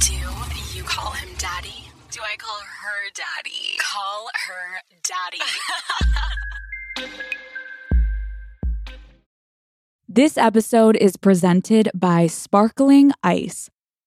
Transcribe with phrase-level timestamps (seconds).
[0.00, 0.14] Do
[0.74, 1.90] you call him daddy?
[2.10, 3.78] Do I call her daddy?
[3.78, 5.38] Call her daddy.
[10.10, 13.68] This episode is presented by Sparkling Ice.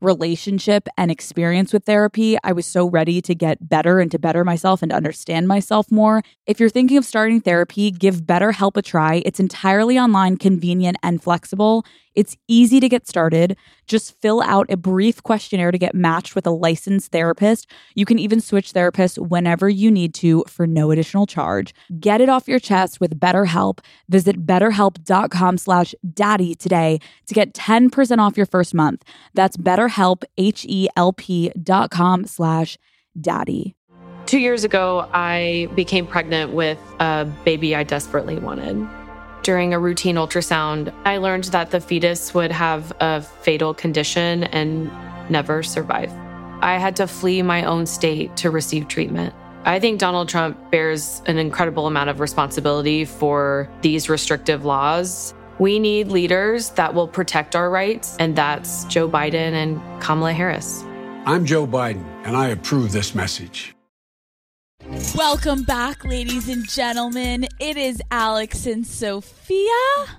[0.00, 2.36] relationship and experience with therapy.
[2.44, 6.22] I was so ready to get better and to better myself and understand myself more.
[6.46, 9.22] If you're thinking of starting therapy, give BetterHelp a try.
[9.24, 11.84] It's entirely online, convenient, and flexible.
[12.18, 13.56] It's easy to get started.
[13.86, 17.70] Just fill out a brief questionnaire to get matched with a licensed therapist.
[17.94, 21.72] You can even switch therapists whenever you need to for no additional charge.
[22.00, 23.78] Get it off your chest with BetterHelp.
[24.08, 29.04] Visit betterhelp.com slash daddy today to get 10% off your first month.
[29.34, 32.78] That's betterhelp, H-E-L-P dot com slash
[33.20, 33.76] daddy.
[34.26, 38.97] Two years ago, I became pregnant with a baby I desperately wanted.
[39.48, 44.90] During a routine ultrasound, I learned that the fetus would have a fatal condition and
[45.30, 46.12] never survive.
[46.60, 49.34] I had to flee my own state to receive treatment.
[49.64, 55.32] I think Donald Trump bears an incredible amount of responsibility for these restrictive laws.
[55.58, 60.82] We need leaders that will protect our rights, and that's Joe Biden and Kamala Harris.
[61.24, 63.74] I'm Joe Biden, and I approve this message.
[65.14, 67.46] Welcome back, ladies and gentlemen.
[67.60, 69.68] It is Alex and Sofia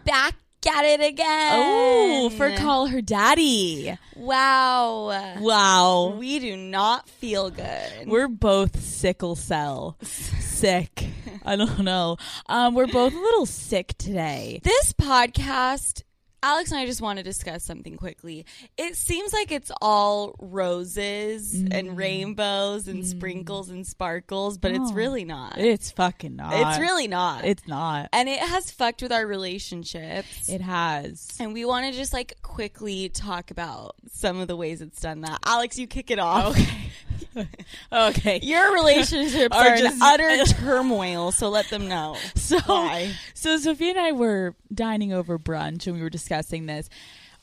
[0.06, 0.36] back
[0.68, 1.54] at it again.
[1.56, 3.98] Oh, for call her daddy.
[4.16, 5.38] Wow.
[5.40, 6.16] Wow.
[6.20, 8.08] We do not feel good.
[8.08, 9.98] We're both sickle cell.
[10.04, 11.08] Sick.
[11.44, 12.18] I don't know.
[12.48, 14.60] Um, we're both a little sick today.
[14.64, 16.04] This podcast
[16.42, 18.46] Alex and I just want to discuss something quickly.
[18.78, 21.74] It seems like it's all roses Mm.
[21.74, 24.94] and rainbows and sprinkles and sparkles, but it's Oh.
[24.94, 25.58] really not.
[25.58, 26.54] It's fucking not.
[26.54, 27.44] It's really not.
[27.46, 28.10] It's not.
[28.14, 30.48] and it has fucked with our relationships.
[30.50, 31.28] It has.
[31.40, 35.22] and we want to just like quickly talk about some of the ways it's done
[35.22, 35.40] that.
[35.46, 36.52] Alex, you kick it off.
[36.58, 36.89] Okay.
[37.92, 38.40] okay.
[38.42, 42.16] Your relationships Are are, just- in utter turmoil, so let them know.
[42.36, 43.14] So, Why?
[43.34, 46.90] so Sofia and I were dining over brunch and we were discussing this.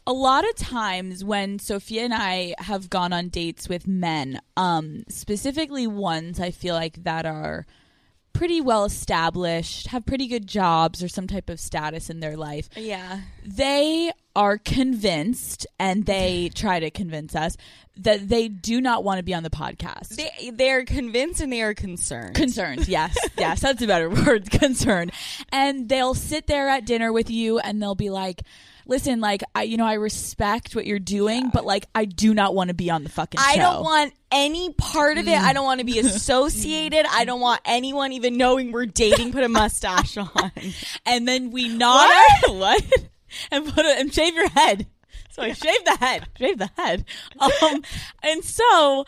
[0.08, 5.04] A lot of times when Sofia and I have gone on dates with men, um,
[5.08, 7.66] specifically ones I feel like that are
[8.36, 12.68] pretty well established, have pretty good jobs or some type of status in their life,
[12.76, 13.20] Yeah.
[13.44, 17.56] they are convinced and they try to convince us
[17.96, 20.08] that they do not want to be on the podcast.
[20.16, 22.34] They they're convinced and they are concerned.
[22.34, 24.50] Concerned, yes, yes, that's a better word.
[24.50, 25.12] Concerned,
[25.50, 28.42] and they'll sit there at dinner with you, and they'll be like,
[28.86, 32.54] "Listen, like, I, you know, I respect what you're doing, but like, I do not
[32.54, 33.46] want to be on the fucking show.
[33.46, 35.38] I don't want any part of it.
[35.38, 37.06] I don't want to be associated.
[37.10, 39.32] I don't want anyone even knowing we're dating.
[39.32, 40.52] Put a mustache on.
[41.04, 42.10] And then we nod
[42.48, 42.84] our what,
[43.50, 44.86] and put a, and shave your head.
[45.30, 47.04] So I shave the head, shave the head.
[47.38, 47.82] Um,
[48.22, 49.04] and so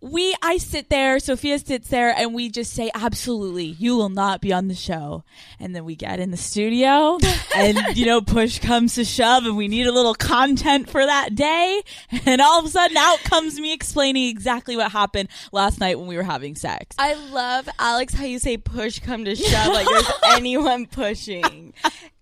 [0.00, 4.40] we, I sit there, Sofia sits there, and we just say, absolutely, you will not
[4.40, 5.24] be on the show.
[5.58, 7.18] And then we get in the studio,
[7.56, 11.34] and you know, push comes to shove, and we need a little content for that
[11.34, 11.82] day.
[12.26, 16.06] And all of a sudden, out comes me explaining exactly what happened last night when
[16.06, 16.94] we were having sex.
[16.98, 21.72] I love Alex how you say push come to shove like there's anyone pushing.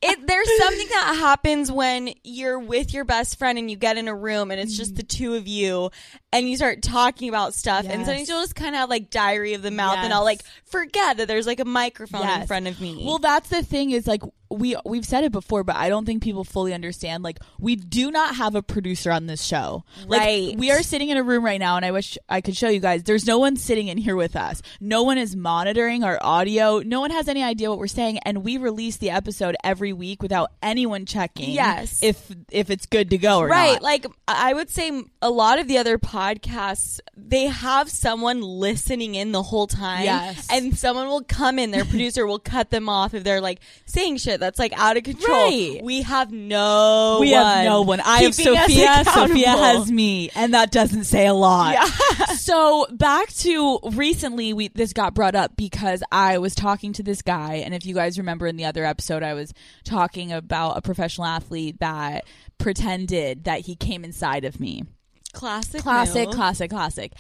[0.03, 4.09] It there's something that happens when you're with your best friend and you get in
[4.09, 4.99] a room and it's just mm-hmm.
[4.99, 5.91] the two of you
[6.33, 8.07] and you start talking about stuff and Yes.
[8.07, 10.13] sometimes you'll just kind of have like diary of the mouth and Yes.
[10.13, 13.03] I'll like forget that there's like a microphone in front of me.
[13.05, 16.23] Well, that's the thing is like we we've said it before, but I don't think
[16.23, 17.25] people fully understand.
[17.25, 19.85] Like, we do not have a producer on this show.
[20.07, 20.57] Like, Right.
[20.57, 22.81] we are sitting in a room right now, and I wish I could show you
[22.81, 23.03] guys.
[23.03, 24.63] There's no one sitting in here with us.
[24.81, 26.79] No one is monitoring our audio.
[26.81, 30.23] No one has any idea what we're saying, and we release the episode every week
[30.23, 31.51] without anyone checking.
[31.51, 32.03] Yes.
[32.03, 33.55] if if it's good to go or not.
[33.55, 33.83] right not.
[33.83, 39.33] like i would say a lot of the other podcasts they have someone listening in
[39.33, 40.47] the whole time Yes.
[40.51, 44.19] and someone will come in their producer will cut them off if they're like saying
[44.19, 45.81] shit that's like out of control Right.
[45.83, 48.01] we have no we have no one.
[48.01, 49.05] I have Sofia.
[49.05, 51.75] Sofia has me, and that doesn't say a lot.
[51.75, 52.27] Yeah.
[52.37, 57.23] so back to recently, we this got brought up because I was talking to this
[57.23, 59.53] guy, and if you guys remember in the other episode, I was
[59.85, 62.25] talking about a professional athlete that
[62.59, 64.85] pretended that he came inside of me.
[65.33, 67.13] classic Classic, classic, classic.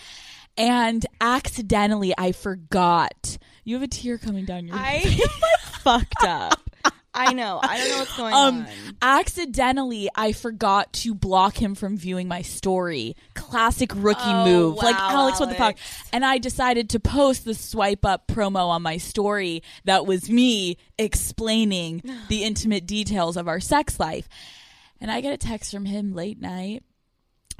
[0.58, 3.36] And accidentally, I forgot.
[3.64, 5.00] You have a tear coming down your i
[5.80, 6.70] fucked up
[7.16, 7.58] i know.
[7.62, 8.66] I don't know what's going um on.
[9.02, 13.16] accidentally i forgot to block him from viewing my story.
[13.34, 14.76] Classic rookie Oh, move.
[14.76, 15.76] Like wow, alex what the fuck?
[16.12, 20.76] And i decided to post the swipe up promo on my story that was me
[20.98, 24.28] explaining the intimate details of our sex life.
[25.00, 26.82] And i get a text from him late night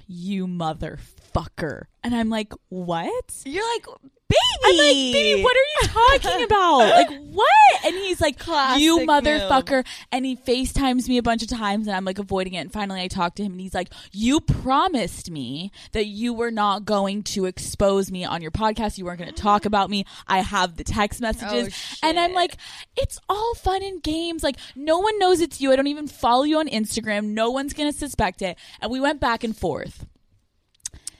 [0.09, 1.85] you motherfucker.
[2.05, 3.43] And i'm like what?
[3.45, 3.87] You're like
[4.29, 6.79] baby I'm like, baby, what are you talking about?
[6.79, 7.85] like, what?
[7.85, 9.09] And he's like, Classic you move.
[9.09, 9.87] motherfucker.
[10.11, 12.59] And he FaceTimes me a bunch of times and I'm like avoiding it.
[12.59, 16.51] And finally I talk to him and he's like, you promised me that you were
[16.51, 18.99] not going to expose me on your podcast.
[18.99, 20.05] You weren't going to talk about me.
[20.27, 21.75] I have the text messages.
[22.03, 22.57] Oh, and I'm like,
[22.97, 24.43] it's all fun and games.
[24.43, 25.73] Like, no one knows it's you.
[25.73, 27.27] I don't even follow you on Instagram.
[27.27, 28.59] No one's going to suspect it.
[28.81, 30.07] And we went back and forth.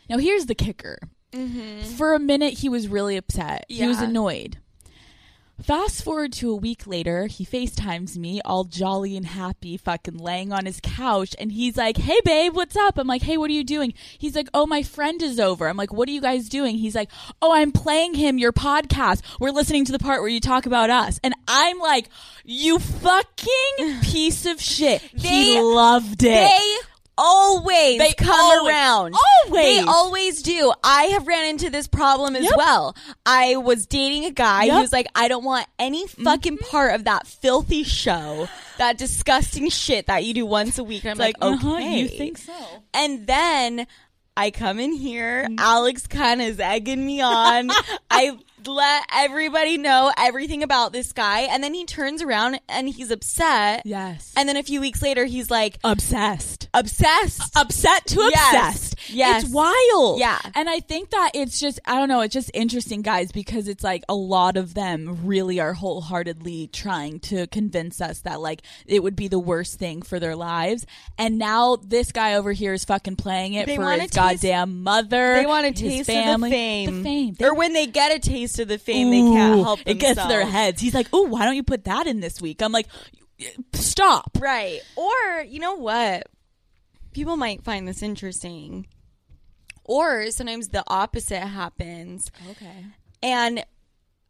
[0.09, 0.99] Now, here's the kicker.
[1.37, 1.83] Mm-hmm.
[1.97, 3.65] For a minute, he was really upset.
[3.69, 4.59] He was annoyed.
[5.63, 10.53] Fast forward to a week later, he FaceTimes me, all jolly and happy, fucking laying
[10.53, 12.99] on his couch, and he's like, Hey babe, what's up?
[12.99, 13.95] I'm like, Hey, what are you doing?
[14.19, 15.67] He's like, Oh, my friend is over.
[15.67, 16.77] I'm like, What are you guys doing?
[16.77, 17.11] He's like,
[17.41, 19.23] Oh, I'm playing him your podcast.
[19.41, 21.19] We're listening to the part where you talk about us.
[21.25, 22.11] And I'm like,
[22.45, 25.01] You fucking piece of shit.
[25.01, 26.51] he loved it.
[26.51, 26.77] They
[27.19, 29.15] always They come always- around.
[29.47, 29.65] always.
[29.65, 30.73] They always do.
[30.83, 32.53] I have ran into this problem as Yep.
[32.57, 32.97] well.
[33.25, 34.73] I was dating a guy Yep.
[34.73, 34.81] Mm-hmm.
[34.83, 38.49] who's like, I don't want any fucking part of that filthy show,
[38.79, 41.05] that disgusting shit that you do once a week.
[41.05, 42.01] And I'm like, uh-huh, okay.
[42.01, 42.53] you think so?
[42.95, 43.87] And then
[44.37, 45.45] I come in here.
[45.45, 45.55] Mm-hmm.
[45.59, 47.71] Alex kind of is egging me on.
[48.11, 51.41] I let everybody know everything about this guy.
[51.43, 53.83] And then he turns around and he's upset.
[53.85, 54.33] Yes.
[54.37, 56.69] And then a few weeks later, he's like, obsessed.
[56.75, 57.41] obsessed.
[57.57, 58.55] Uh, upset to Yes.
[58.55, 59.11] obsessed.
[59.11, 59.45] Yes.
[59.45, 60.19] It's wild.
[60.19, 60.39] Yeah.
[60.55, 63.85] And I think that it's just, I don't know, it's just interesting, guys, because it's
[63.85, 69.03] like a lot of them really are wholeheartedly trying to convince us that like it
[69.03, 70.87] would be the worst thing for their lives.
[71.19, 74.83] And now this guy over here is fucking playing it They for his taste- goddamn
[74.83, 75.35] mother.
[75.35, 76.49] They want a taste family.
[76.49, 76.97] of the fame.
[76.99, 77.35] The fame.
[77.39, 80.21] They- or when they get a taste of the fame, they can't help It gets
[80.21, 80.53] to their themselves.
[80.53, 80.81] heads.
[80.83, 82.63] He's like, oh, why don't you put that in this week?
[82.63, 82.87] I'm like,
[83.75, 84.31] stop.
[84.39, 84.81] Right.
[84.97, 86.29] Or, you know what?
[87.13, 88.87] People might find this interesting.
[89.85, 92.31] Or sometimes the opposite happens.
[92.51, 92.87] Okay.
[93.23, 93.65] And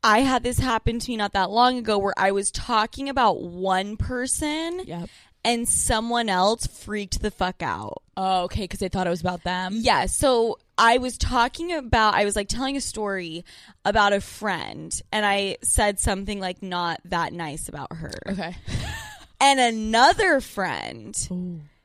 [0.04, 3.42] I had this happen to me not that long ago where I was talking about
[3.42, 5.08] one person Yep.
[5.44, 8.02] and someone else freaked the fuck out.
[8.16, 9.78] Oh, okay, because they thought it was about them.
[9.80, 13.44] Yeah, so I was talking about I was like telling a story
[13.84, 18.12] about a friend and I said something like not that nice about her.
[18.28, 18.54] Okay.
[19.38, 21.14] And another friend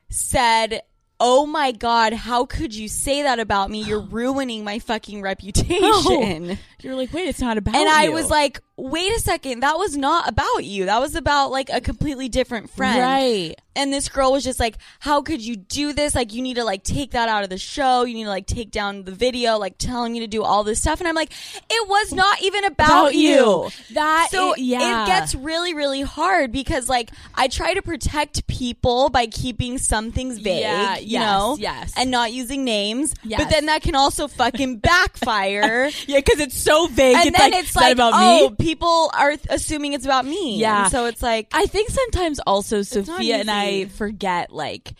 [0.08, 0.80] said,
[1.20, 3.82] "Oh my god, how could you say that about me?
[3.82, 8.12] You're ruining my fucking reputation." You're like, wait, it's not about And I you.
[8.12, 8.60] was like,
[8.90, 10.86] "Wait a second, that was not about you.
[10.86, 13.54] That was about like a completely different friend." Right.
[13.74, 16.14] And this girl was just like, "How could you do this?
[16.14, 18.02] Like, you need to like take that out of the show.
[18.04, 20.78] You need to like take down the video, like telling you to do all this
[20.80, 21.32] stuff." And I'm like,
[21.70, 23.70] "It was not even about, About you.
[23.94, 25.04] That so i- yeah.
[25.04, 30.12] it gets really, really hard because like I try to protect people by keeping some
[30.12, 31.92] things vague, Yeah, you yes, know, yes.
[31.96, 33.14] and not using names.
[33.24, 33.40] Yes.
[33.40, 35.90] But then that can also fucking backfire.
[36.06, 37.16] Yeah, because it's so vague.
[37.16, 38.54] And it's then like, it's like, about oh, me?
[38.72, 40.56] People are assuming it's about me.
[40.56, 40.84] Yeah.
[40.84, 44.94] And so it's like, I think sometimes also Sofia and I forget like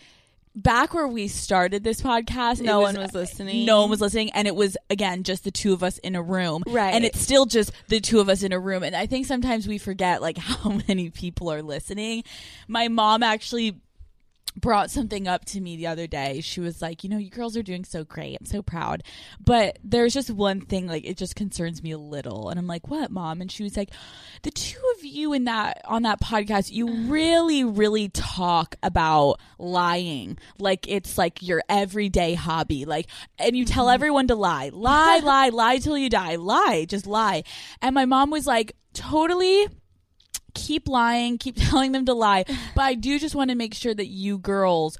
[0.55, 3.65] back where we started this podcast, No one was listening.
[3.65, 6.21] No one was listening, and it was again just the two of us in a
[6.21, 6.93] room, Right.
[6.93, 9.67] And it's still just the two of us in a room, and I think sometimes
[9.67, 12.23] we forget like how many people are listening.
[12.67, 13.77] My mom actually
[14.55, 16.41] brought something up to me the other day.
[16.41, 18.37] She was like, "You know, you girls are doing so great.
[18.39, 19.03] I'm so proud."
[19.43, 22.49] But there's just one thing like it just concerns me a little.
[22.49, 23.91] And I'm like, "What, mom?" And she was like,
[24.43, 30.37] "The two of you in that on that podcast, you really really talk about lying.
[30.59, 32.85] Like it's like your everyday hobby.
[32.85, 33.07] Like
[33.39, 33.95] and you tell mm-hmm.
[33.95, 34.69] everyone to lie.
[34.73, 36.35] Lie, lie, lie till you die.
[36.35, 37.43] Lie, just lie."
[37.81, 39.67] And my mom was like, "Totally
[40.53, 42.45] keep lying, keep telling them to lie.
[42.75, 44.97] But I do just want to make sure that you girls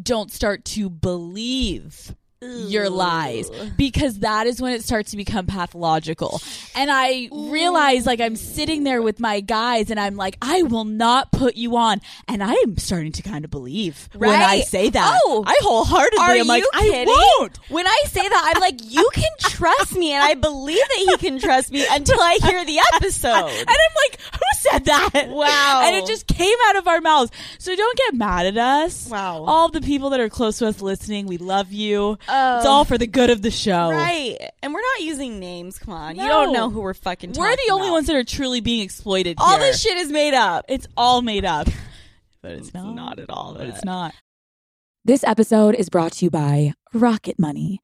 [0.00, 6.40] don't start to believe your lies because that is when it starts to become pathological.
[6.76, 10.84] And I realize like I'm sitting there with my guys and I'm like, I will
[10.84, 12.00] not put you on.
[12.28, 14.28] And I am starting to kind of believe right?
[14.28, 15.20] when I say that.
[15.24, 15.42] Oh.
[15.46, 17.14] I wholeheartedly Are am like, you I kidding?
[17.14, 17.58] won't.
[17.70, 21.16] When I say that, I'm like, you can trust me, and I believe that he
[21.16, 23.28] can trust me until I hear the episode.
[23.34, 25.28] And I'm like, who said that?
[25.28, 25.82] Wow.
[25.84, 27.30] And it just came out of our mouths.
[27.58, 29.08] So don't get mad at us.
[29.08, 29.44] Wow.
[29.44, 32.18] All the people that are close to us listening, we love you.
[32.28, 32.56] Oh.
[32.58, 33.90] it's all for the good of the show.
[33.90, 34.36] Right.
[34.62, 35.78] And we're not using names.
[35.78, 36.16] Come on.
[36.16, 36.28] You No.
[36.44, 37.92] don't know who we're fucking We're the talking only about.
[37.94, 39.60] ones that are truly being exploited All here.
[39.60, 40.64] this shit is made up.
[40.68, 41.68] It's all made up.
[42.40, 42.94] But it's, It's not.
[42.94, 44.14] not at all But it's not.
[45.04, 47.80] This episode is brought to you by Rocket Money.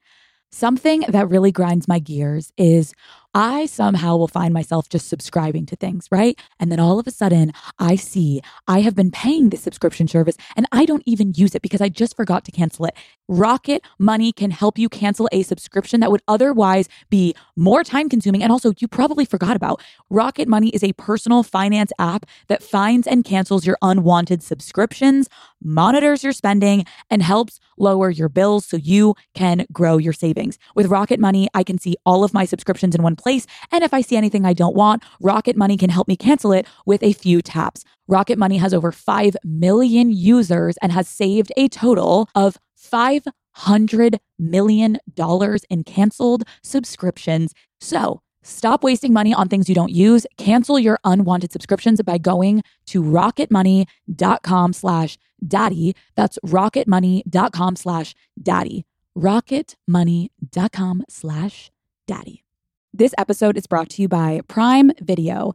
[0.53, 2.95] Something that really grinds my gears is
[3.35, 6.39] I somehow will find myself just subscribing to things, right?
[6.61, 10.37] And then all of a sudden, I see I have been paying this subscription service
[10.57, 12.95] and I don't even use it because I just forgot to cancel it.
[13.29, 18.43] Rocket Money can help you cancel a subscription that would otherwise be more time consuming
[18.43, 19.83] and also you probably forgot about.
[20.11, 25.29] Rocket Money is a personal finance app that finds and cancels your unwanted subscriptions,
[25.61, 30.59] monitors your spending, and helps lower your bills so you can grow your savings.
[30.75, 33.47] With Rocket Money, I can see all of my subscriptions in one place.
[33.73, 36.67] And if I see anything I don't want, Rocket Money can help me cancel it
[36.87, 37.85] with a few taps.
[38.07, 44.99] Rocket Money has over 5 million users and has saved a total of $500 million
[45.71, 47.55] in canceled subscriptions.
[47.81, 50.27] So, Stop wasting money on things you don't use.
[50.37, 55.97] Cancel your unwanted subscriptions by going to rocketmoney.com slash daddy.
[56.15, 58.85] That's rocketmoney.com slash daddy.
[59.17, 61.71] rocketmoney.com slash
[62.07, 62.45] daddy.
[62.93, 65.53] This episode is brought to you by Prime Video.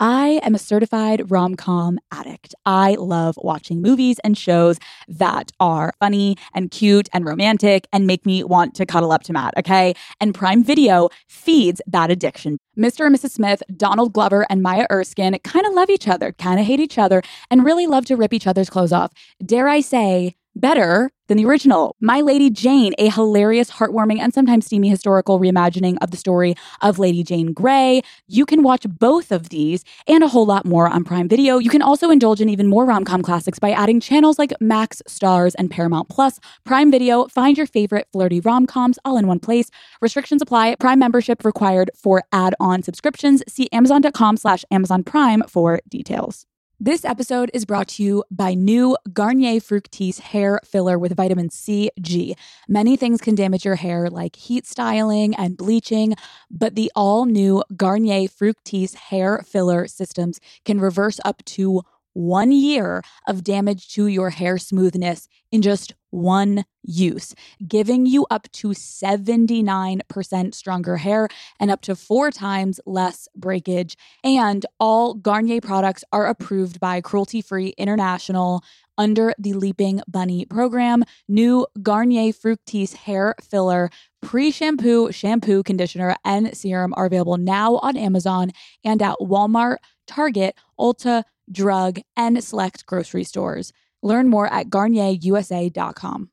[0.00, 2.54] I am a certified rom com addict.
[2.66, 8.26] I love watching movies and shows that are funny and cute and romantic and make
[8.26, 9.94] me want to cuddle up to Matt, okay?
[10.20, 12.58] And Prime Video feeds that addiction.
[12.76, 13.06] Mr.
[13.06, 13.30] and Mrs.
[13.30, 16.98] Smith, Donald Glover, and Maya Erskine kind of love each other, kind of hate each
[16.98, 19.12] other, and really love to rip each other's clothes off.
[19.44, 21.96] Dare I say, better than the original.
[22.00, 26.98] My Lady Jane, a hilarious, heartwarming, and sometimes steamy historical reimagining of the story of
[26.98, 28.02] Lady Jane Grey.
[28.28, 31.58] You can watch both of these and a whole lot more on Prime Video.
[31.58, 35.02] You can also indulge in even more rom com classics by adding channels like Max,
[35.08, 36.38] Starz, and Paramount Plus.
[36.64, 39.70] Prime Video, find your favorite flirty rom coms all in one place.
[40.00, 40.76] Restrictions apply.
[40.78, 43.42] Prime membership required for add on subscriptions.
[43.48, 46.46] See Amazon.com slash Amazon Prime for details.
[46.80, 51.90] This episode is brought to you by new Garnier Fructis hair filler with vitamin C,
[52.00, 52.34] G.
[52.68, 56.16] Many things can damage your hair, like heat styling and bleaching,
[56.50, 63.02] but the all new Garnier Fructis hair filler systems can reverse up to one year
[63.28, 67.34] of damage to your hair smoothness in just one use,
[67.66, 71.28] giving you up to 79% stronger hair
[71.58, 73.96] and up to four times less breakage.
[74.22, 78.62] And all Garnier products are approved by Cruelty Free International
[78.96, 81.04] under the Leaping Bunny program.
[81.28, 83.90] New Garnier Fructis hair filler,
[84.22, 88.52] pre shampoo, shampoo, conditioner, and serum are available now on Amazon
[88.84, 93.72] and at Walmart, Target, Ulta, Drug, and select grocery stores.
[94.04, 96.30] Learn more at garnierusa.com.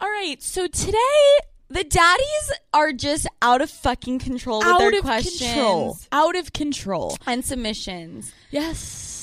[0.00, 0.42] All right.
[0.42, 0.98] So today,
[1.68, 5.98] The daddies are just out of fucking control with out their of questions control.
[6.12, 7.16] Out of control.
[7.26, 8.32] and submissions.
[8.50, 9.13] Yes.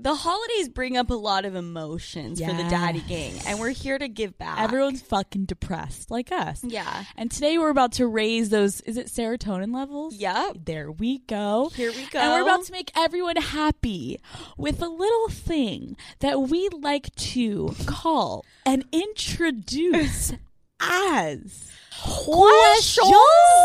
[0.00, 3.98] The holidays bring up a lot of emotions for the daddy gang, and we're here
[3.98, 4.60] to give back.
[4.60, 6.62] Everyone's fucking depressed like us.
[6.62, 7.04] yeah.
[7.16, 10.14] And today we're about to raise those, is it serotonin levels?
[10.14, 10.58] Yep.
[10.66, 11.70] There we go.
[11.74, 12.20] Here we go.
[12.20, 14.20] And we're about to make everyone happy
[14.56, 20.32] with a little thing that we like to call and introduce
[20.80, 21.70] as
[22.04, 23.08] questions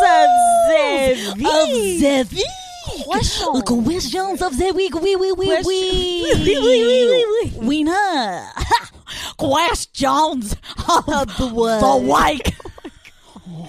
[0.04, 0.30] of
[0.68, 2.04] the week.
[2.04, 2.46] of the week.
[2.84, 3.62] Questions.
[3.64, 4.94] Questions of the week.
[5.00, 8.46] We we we Question- we winner.
[9.38, 10.54] Questions
[10.90, 11.80] of the week.
[11.80, 11.98] The
[12.46, 12.56] week.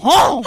[0.07, 0.43] Oh,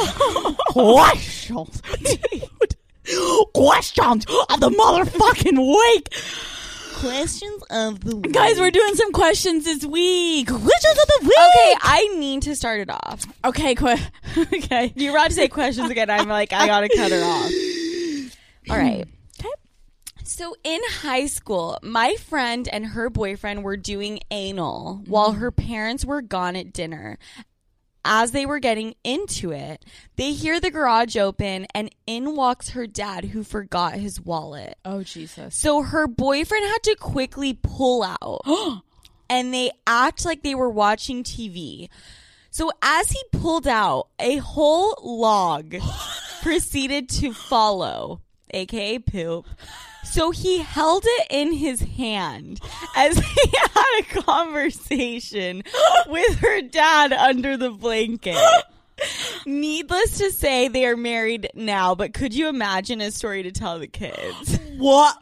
[0.71, 1.83] questions.
[3.55, 6.09] Questions of the motherfucking week.
[7.01, 8.33] questions of the week.
[8.33, 10.49] Guys, we're doing some questions this week.
[10.49, 11.39] Questions of the week.
[11.39, 13.23] Okay, I need to start it off.
[13.45, 13.75] Okay.
[13.75, 13.97] Qu-
[14.39, 14.93] okay.
[14.95, 16.11] You're about to say questions again.
[16.11, 17.51] I'm like, I gotta cut her off.
[18.71, 19.07] All right.
[19.07, 19.41] Mm.
[19.41, 19.55] Okay.
[20.25, 25.39] So in high school, my friend and her boyfriend were doing anal while mm.
[25.39, 27.19] her parents were gone at dinner.
[28.05, 29.85] As they were getting into it,
[30.17, 34.79] they hear the garage open and in walks her dad who forgot his wallet.
[34.85, 35.55] Oh Jesus.
[35.57, 38.41] So her boyfriend had to quickly pull out
[39.31, 41.89] and they act like they were watching TV.
[42.51, 45.77] So as he pulled out, a whole log
[46.43, 49.47] proceeded to follow, aka poop.
[50.05, 52.61] So he held it in his hand
[52.97, 55.63] as he had a conversation
[56.07, 58.37] with her dad under the blanket.
[59.47, 63.79] Needless to say, they are married now, but could you imagine a story to tell
[63.79, 64.59] the kids?
[64.77, 65.17] What?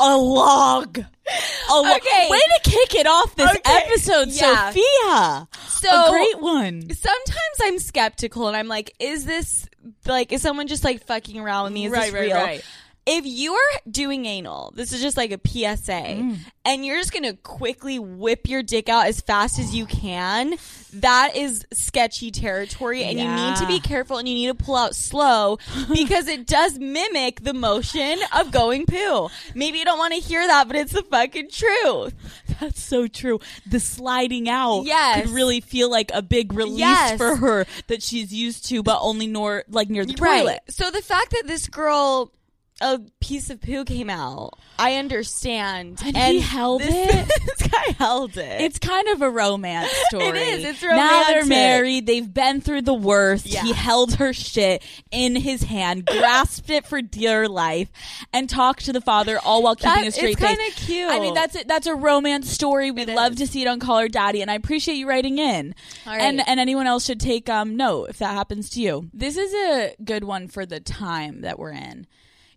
[0.00, 0.98] A log.
[0.98, 2.28] A lo- Okay.
[2.30, 3.60] Way to kick it off this Okay.
[3.66, 4.70] episode, Yeah.
[4.70, 5.48] Sofia.
[5.68, 6.82] So a great one.
[6.94, 9.66] sometimes I'm skeptical and I'm like, is this
[10.06, 11.86] like is someone just like fucking around with me?
[11.86, 12.36] Is Right, this right, real?
[12.36, 12.62] right.
[13.10, 16.38] If you are doing anal, this is just like a PSA, Mm.
[16.66, 20.58] and you're just gonna quickly whip your dick out as fast as you can,
[20.94, 24.76] that is sketchy territory, and you need to be careful and you need to pull
[24.76, 25.58] out slow
[25.92, 29.28] because it does mimic the motion of going poo.
[29.54, 32.14] Maybe you don't want to hear that, but it's the fucking truth.
[32.60, 33.40] That's so true.
[33.66, 35.22] The sliding out Yes.
[35.22, 37.16] could really feel like a big release Yes.
[37.18, 40.40] for her that she's used to, but only nor like near the Right.
[40.40, 40.60] toilet.
[40.70, 42.32] So the fact that this girl
[42.80, 46.00] a piece of poo came out, I understand.
[46.04, 47.28] And he held this, it?
[47.58, 48.60] This guy held it.
[48.60, 50.38] It's kind of a romance story.
[50.38, 50.64] is.
[50.64, 50.96] It's romantic.
[51.10, 52.06] Now they're married.
[52.06, 53.46] They've been through the worst.
[53.46, 53.62] Yeah.
[53.62, 57.88] He held her shit in his hand, grasped it for dear life,
[58.32, 60.56] and talked to the father all while keeping That- a straight it's face.
[60.56, 61.10] kinda cute.
[61.10, 61.66] I mean, that's it.
[61.68, 62.90] That's a romance story.
[62.90, 63.38] We'd It love is.
[63.38, 65.74] to see it on Call Her Daddy, and I appreciate you writing in.
[66.06, 66.22] All right.
[66.22, 69.08] And and anyone else should take um note if that happens to you.
[69.12, 72.06] This is a good one for the time that we're in.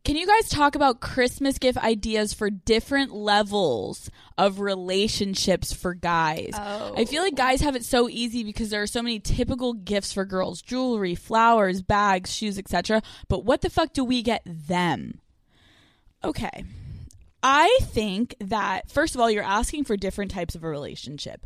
[0.04, 6.52] Can you guys talk about Christmas gift ideas for different levels of relationships for guys?
[6.54, 6.96] Oh.
[6.98, 7.38] I feel like oh.
[7.38, 11.14] guys have it so easy because there are so many typical gifts for girls jewelry,
[11.14, 13.04] flowers, bags, shoes, etc.
[13.28, 15.20] But what the fuck do we get them?
[16.24, 16.64] Okay.
[17.44, 21.46] I think that, first of all, you're asking for different types of a relationship.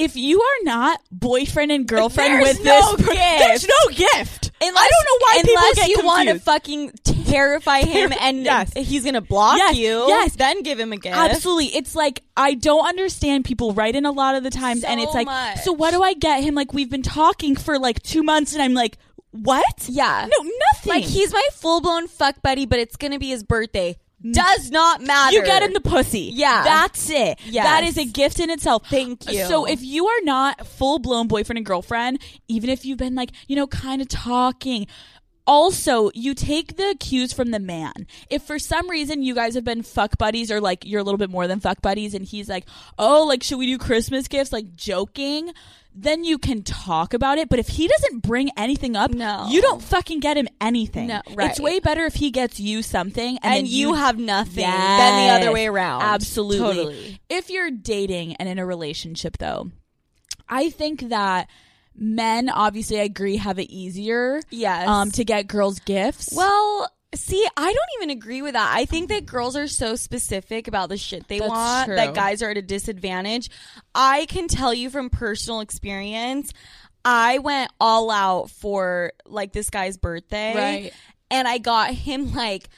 [0.00, 4.50] If you are not boyfriend and girlfriend There's with no this, per- there's no gift.
[4.62, 6.92] Unless, I don't know why people unless get you want to fucking
[7.30, 8.72] terrify him and Yes.
[8.76, 10.06] he's gonna block Yes, you.
[10.08, 10.34] yes.
[10.36, 11.16] then give him a gift.
[11.16, 11.66] Absolutely.
[11.76, 15.14] It's like I don't understand people write in a lot of the times and it's
[15.14, 15.60] like much.
[15.62, 18.62] so what do I get him like we've been talking for like 2 months and
[18.62, 18.98] I'm like
[19.32, 19.86] what?
[19.88, 20.26] Yeah.
[20.30, 20.90] No, nothing.
[20.90, 23.96] Like he's my full blown fuck buddy, but it's gonna be his birthday.
[24.24, 24.34] Mm.
[24.34, 25.36] Does not matter.
[25.36, 26.30] You get him the pussy.
[26.34, 26.62] Yeah.
[26.62, 27.38] That's it.
[27.46, 27.64] Yes.
[27.64, 28.86] That is a gift in itself.
[28.88, 29.44] Thank you.
[29.44, 33.30] So if you are not full blown boyfriend and girlfriend, even if you've been like,
[33.48, 34.86] you know, kind of talking,
[35.50, 38.06] also you take the cues from the man.
[38.30, 41.18] If for some reason you guys have been fuck buddies or like you're a little
[41.18, 42.66] bit more than fuck buddies and he's like,
[42.98, 44.52] oh, like should we do Christmas gifts?
[44.52, 45.52] Like joking.
[45.92, 49.48] Then you can talk about it, but if he doesn't bring anything up, No.
[49.50, 51.08] you don't fucking get him anything.
[51.08, 51.50] No, right.
[51.50, 55.16] It's way better if he gets you something and, and then you have nothing than
[55.16, 55.42] the Yes.
[55.42, 56.02] other way around.
[56.02, 56.58] Absolutely.
[56.58, 57.20] Totally.
[57.28, 59.72] If you're dating and in a relationship, though,
[60.48, 61.48] I think that
[61.94, 64.40] men, obviously, I agree, have it easier.
[64.50, 64.88] Yes.
[64.88, 66.30] Um, to get girls gifts.
[66.32, 68.72] Well, see, I don't even agree with that.
[68.74, 71.96] I think that girls are so specific about the shit they That's want true.
[71.96, 73.50] that guys are at a disadvantage.
[73.94, 76.52] I can tell you from personal experience,
[77.04, 80.54] I went all out for like this guy's birthday.
[80.54, 80.92] Right.
[81.30, 82.68] And I got him like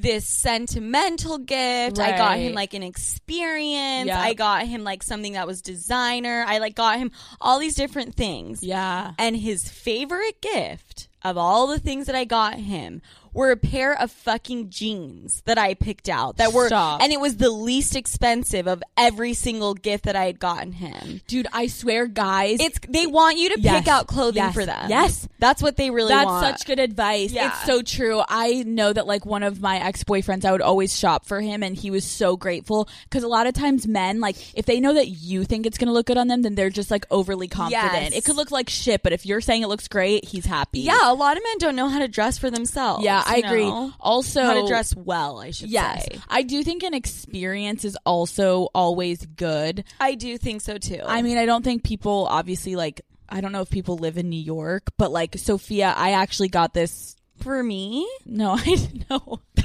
[0.00, 1.98] this sentimental gift.
[1.98, 4.06] I got him like an experience.
[4.08, 4.18] Yep.
[4.18, 6.44] I got him like something that was designer.
[6.46, 7.10] I like got him
[7.40, 8.62] all these different things.
[8.62, 9.12] yeah.
[9.18, 13.02] And his favorite gift of all the things that I got him
[13.32, 17.02] were a pair of fucking jeans that I picked out that were Stop.
[17.02, 21.20] and it was the least expensive of every single gift that I had gotten him.
[21.26, 22.58] Dude, I swear, guys.
[22.60, 23.78] It's they want you to Yes.
[23.80, 24.54] pick out clothing Yes.
[24.54, 24.88] for them.
[24.90, 25.28] Yes.
[25.38, 26.28] That's what they really want.
[26.28, 26.58] That's want.
[26.58, 27.32] such good advice.
[27.32, 27.48] Yeah.
[27.48, 28.22] It's so true.
[28.28, 31.62] I know that like one of my ex boyfriends, I would always shop for him,
[31.62, 34.94] and he was so grateful because a lot of times men like if they know
[34.94, 37.92] that you think it's gonna look good on them, then they're just like overly confident.
[37.92, 38.12] Yes.
[38.14, 40.80] It could look like shit, but if you're saying it looks great, he's happy.
[40.80, 43.04] Yeah, a lot of men don't know how to dress for themselves.
[43.04, 43.64] yeah, I agree.
[43.64, 43.92] know?
[44.00, 46.18] Also, how to dress well, I should Yes, say.
[46.28, 49.84] I do think an experience is also always good.
[50.00, 51.00] I do think so too.
[51.04, 53.02] I mean, I don't think people obviously like.
[53.32, 56.74] I don't know if people live in New York, but like Sofia, I actually got
[56.74, 58.76] this for me, No, I
[59.08, 59.40] know.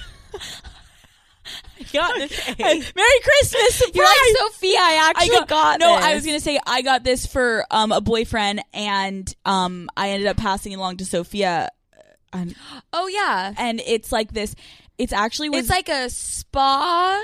[1.79, 2.31] I got this.
[2.59, 3.75] Merry Christmas!
[3.75, 3.91] Surprise!
[3.93, 4.79] You're like Sofia.
[4.79, 5.95] I actually got, no.
[5.95, 6.05] this.
[6.05, 10.27] I was gonna say I got this for um a boyfriend, and um I ended
[10.27, 11.69] up passing it along to Sofia.
[12.93, 14.55] Oh yeah, and it's like this.
[14.97, 17.21] It's actually was it's like a spa.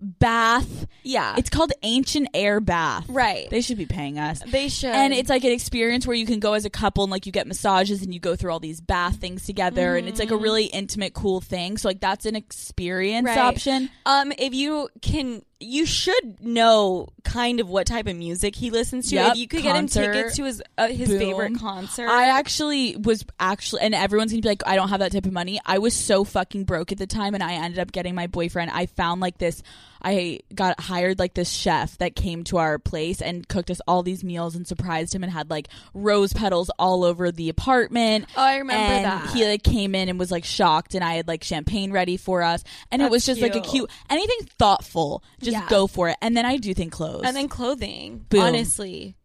[0.00, 0.86] bath.
[1.04, 3.06] Yeah, It's called Ancient Aire Bath.
[3.08, 3.48] right.
[3.50, 4.40] They should be paying us.
[4.46, 4.90] They should.
[4.90, 7.32] And it's like an experience where you can go as a couple and like you
[7.32, 10.36] get massages and you go through all these bath things together and it's like a
[10.36, 11.76] really intimate, cool thing.
[11.76, 13.38] So like that's an experience Mm-hmm.
[13.38, 13.46] Right.
[13.46, 13.90] option.
[14.06, 19.08] um, if you can, you should know kind of what type of music he listens
[19.08, 19.16] to.
[19.16, 21.18] Yep, if you could get him tickets to his uh, his Boom.
[21.18, 25.12] favorite concert, I actually was actually, and everyone's gonna be like, I don't have that
[25.12, 25.60] type of money.
[25.64, 28.70] I was so fucking broke at the time, and I ended up getting my boyfriend.
[28.72, 29.62] I found like this,
[30.04, 34.02] I got hired like this chef that came to our place and cooked us all
[34.02, 38.26] these meals and surprised him and had like rose petals all over the apartment.
[38.36, 39.30] Oh, I remember and that.
[39.30, 42.42] He like came in and was like shocked, and I had like champagne ready for
[42.42, 43.88] us, and it was just like a cute.
[43.88, 45.22] cute anything thoughtful.
[45.40, 45.68] Just Yeah.
[45.68, 47.22] go for it, and then I do think clothes.
[47.24, 48.26] and then clothing.
[48.28, 48.40] Boom.
[48.40, 49.16] Honestly.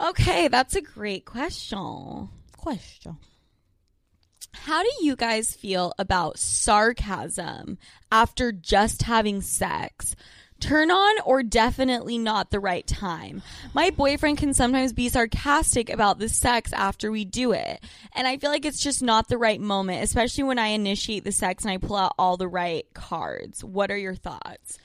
[0.00, 2.28] Okay, that's a great question.
[2.58, 3.16] question.
[4.64, 7.78] How do you guys feel about sarcasm
[8.10, 10.16] after just having sex?
[10.58, 13.42] Turn on or definitely not the right time.
[13.74, 17.78] My boyfriend can sometimes be sarcastic about the sex after we do it.
[18.14, 21.32] And I feel like it's just not the right moment, especially when I initiate the
[21.32, 23.62] sex and I pull out all the right cards.
[23.62, 24.78] What are your thoughts?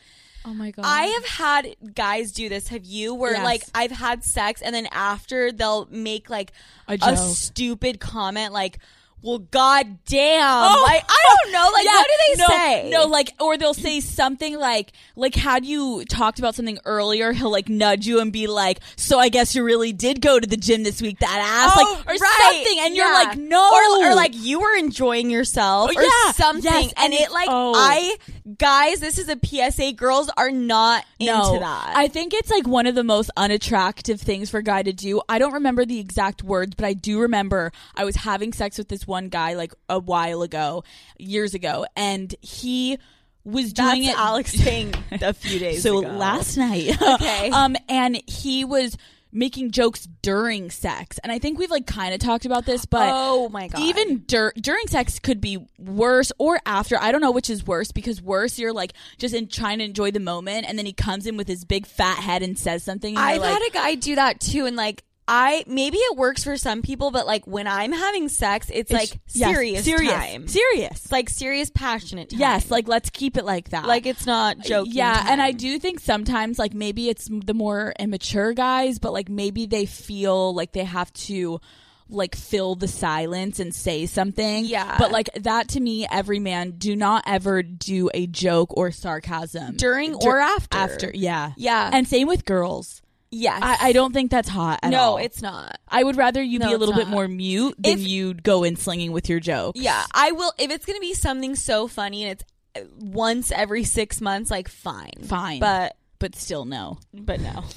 [0.43, 0.83] Oh my god!
[0.85, 2.67] I have had guys do this.
[2.69, 3.13] Have you?
[3.13, 3.43] Where Yes.
[3.43, 6.51] like I've had sex and then after they'll make like
[6.89, 8.79] A a, stupid comment like,
[9.21, 10.83] "Well, god damn!" Oh.
[10.83, 11.69] Like I oh, don't know.
[11.71, 12.89] Like Yeah, what do they no, say?
[12.89, 17.51] No, like, or they'll say something like, like, had you talked about something earlier, he'll
[17.51, 20.57] like nudge you and be like, "So I guess you really did go to the
[20.57, 22.51] gym this week, that ass, Oh, like, or right.
[22.51, 26.31] something," and you're like, "No," or, or like you were enjoying yourself, Oh, or yeah.
[26.31, 27.73] something, Yes, and and it like oh.
[27.75, 28.15] I
[28.57, 29.93] guys, this is a PSA.
[29.93, 31.93] Girls are not no, into that.
[31.95, 35.21] I think it's like one of the most unattractive things for a guy to do.
[35.29, 38.89] I don't remember the exact words, but I do remember I was having sex with
[38.89, 40.83] this one guy like a while ago,
[41.19, 42.97] years ago, and he
[43.43, 46.01] was That's doing it Alex saying a few days ago.
[46.01, 46.17] so ago.
[46.17, 47.49] last night Okay.
[47.53, 48.95] um and he was
[49.31, 53.09] making jokes during sex and i think we've like kind of talked about this but
[53.11, 57.31] oh my god, even dur- during sex could be worse or after i don't know
[57.31, 60.77] which is worse because worse you're like just in trying to enjoy the moment and
[60.77, 63.53] then he comes in with his big fat head and says something and I've like,
[63.53, 67.11] had a guy do that too, and like I maybe it works for some people,
[67.11, 70.47] but like when I'm having sex, it's, like yes, serious, serious time.
[70.47, 72.39] serious It's like serious, passionate time.
[72.39, 74.93] yes like let's keep it like that like it's not uh, joking.
[74.93, 79.29] Yeah, and I do think sometimes like maybe it's the more immature guys, but like
[79.29, 81.61] maybe they feel like they have to
[82.09, 84.65] like fill the silence and say something.
[84.65, 84.97] Yeah.
[84.97, 89.77] But like that to me, every man do not ever do a joke or sarcasm
[89.77, 90.77] during Dur- or after.
[90.77, 91.89] After, yeah, Yeah.
[91.93, 93.01] and same with girls.
[93.31, 94.79] Yes, I, I don't think that's hot.
[94.83, 94.91] At all.
[94.91, 95.17] no, all.
[95.17, 95.79] it's not.
[95.87, 97.11] I would rather you No, be a it's little bit not.
[97.11, 99.79] more mute than If- you'd go in slinging with your jokes.
[99.79, 102.43] Yeah, I will if it's gonna be something so funny and it's
[102.75, 104.51] uh, once every six months.
[104.51, 105.59] Like fine, Fine.
[105.59, 106.99] but but still no.
[107.13, 107.63] but no.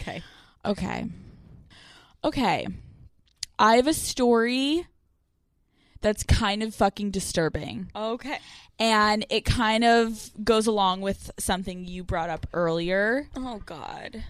[0.00, 0.22] Okay.
[0.64, 1.06] Okay.
[2.24, 2.66] Okay.
[3.58, 4.86] I have a story
[6.00, 7.90] that's kind of fucking disturbing.
[7.94, 8.38] Okay.
[8.78, 13.28] And it kind of goes along with something you brought up earlier.
[13.36, 14.22] Oh God.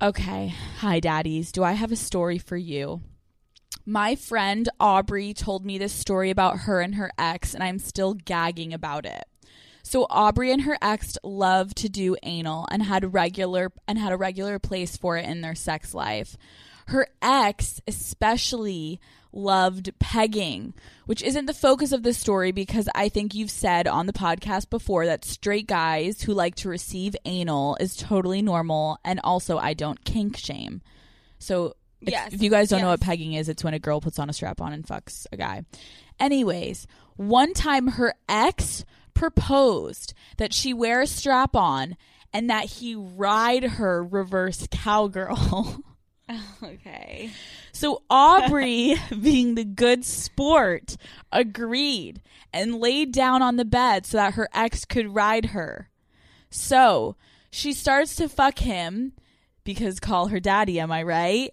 [0.00, 0.54] Okay.
[0.78, 1.50] Hi, daddies.
[1.50, 3.00] Do I have a story for you?
[3.84, 8.14] My friend Aubrey told me this story about her and her ex, and I'm still
[8.14, 9.24] gagging about it.
[9.82, 14.16] So Aubrey and her ex loved to do anal and had regular and had a
[14.16, 16.36] regular place for it in their sex life.
[16.88, 19.00] Her ex especially
[19.32, 20.72] loved pegging,
[21.06, 24.70] which isn't the focus of the story because I think you've said on the podcast
[24.70, 29.74] before that straight guys who like to receive anal is totally normal and also I
[29.74, 30.80] don't kink shame.
[31.38, 34.00] So if, Yes, if you guys don't know what pegging is, it's when a girl
[34.00, 35.64] puts on a strap on and fucks a guy.
[36.18, 41.96] Anyways, one time her ex proposed that she wear a strap on
[42.32, 45.82] and that he ride her reverse cowgirl.
[46.62, 47.30] Okay.
[47.72, 50.96] So Aubrey, being the good sport,
[51.32, 52.20] agreed
[52.52, 55.88] and laid down on the bed so that her ex could ride her.
[56.50, 57.16] So
[57.50, 59.12] she starts to fuck him
[59.64, 61.52] because call her daddy, am I right?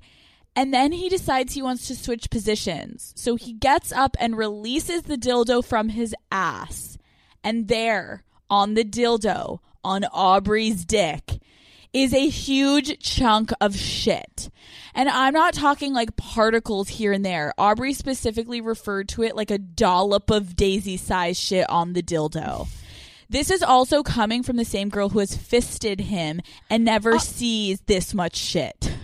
[0.56, 3.14] And then he decides he wants to switch positions.
[3.16, 6.98] So he gets up and releases the dildo from his ass.
[7.44, 11.40] And there, on the dildo, on Aubrey's dick,
[11.96, 14.50] is a huge chunk of shit.
[14.94, 17.54] And I'm not talking like particles here and there.
[17.58, 22.68] Aubrey specifically referred to it like a dollop of daisy sized shit on the dildo.
[23.30, 27.20] This is also coming from the same girl who has fisted him and never uh,
[27.20, 28.94] sees this much shit.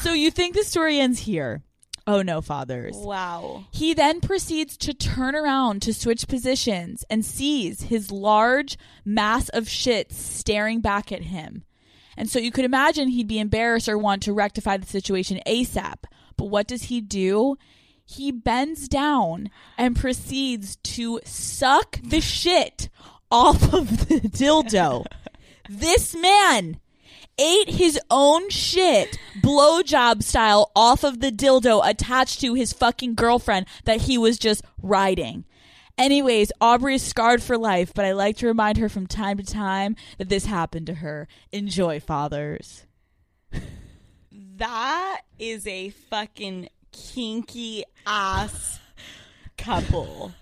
[0.00, 1.60] So you think the story ends here?
[2.06, 2.96] Oh no, fathers.
[2.96, 3.64] Wow.
[3.70, 9.68] He then proceeds to turn around to switch positions and sees his large mass of
[9.68, 11.64] shit staring back at him.
[12.16, 16.04] And so you could imagine he'd be embarrassed or want to rectify the situation ASAP.
[16.36, 17.56] But what does he do?
[18.04, 22.88] He bends down and proceeds to suck the shit
[23.30, 25.06] off of the dildo.
[25.68, 26.80] this man
[27.38, 33.66] ate his own shit blowjob style off of the dildo attached to his fucking girlfriend
[33.84, 35.44] that he was just riding.
[35.98, 39.44] Anyways, Aubrey is scarred for life, but I like to remind her from time to
[39.44, 41.28] time that this happened to her.
[41.52, 42.84] Enjoy, fathers.
[44.56, 48.78] That is a fucking kinky ass
[49.58, 50.32] couple.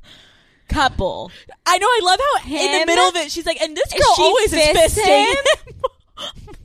[0.69, 1.31] Couple.
[1.65, 1.87] I know.
[1.87, 2.87] I love how in the Him?
[2.87, 5.25] middle of it, she's like, and this girl She always is fisting.
[5.27, 5.75] him?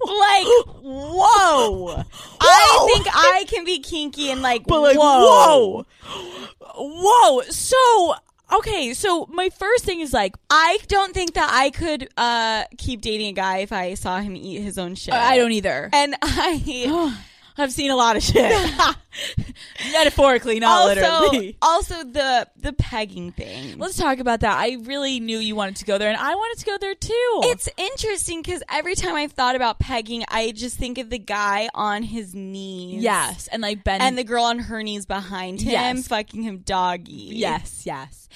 [0.02, 0.46] Like,
[0.82, 2.04] whoa.
[2.42, 5.86] I think I can be kinky and like, but like, whoa.
[6.04, 7.42] whoa, whoa.
[7.50, 8.16] So
[8.54, 13.02] okay, so my first thing is like, I don't think that I could uh keep
[13.02, 15.14] dating a guy if I saw him eat his own shit.
[15.14, 15.90] I don't either.
[15.94, 17.16] And I
[17.58, 18.52] I've seen a lot of shit,
[19.92, 21.58] metaphorically, not also literally.
[21.62, 23.78] also the the pegging thing.
[23.78, 24.58] Let's talk about that.
[24.58, 27.40] I really knew you wanted to go there, and I wanted to go there too.
[27.44, 31.70] It's interesting because every time I've thought about pegging, I just think of the guy
[31.74, 33.02] on his knees.
[33.02, 36.08] yes, and like Ben And the girl on her knees behind him, Yes.
[36.08, 37.14] fucking him doggy.
[37.14, 38.28] Yes, yes.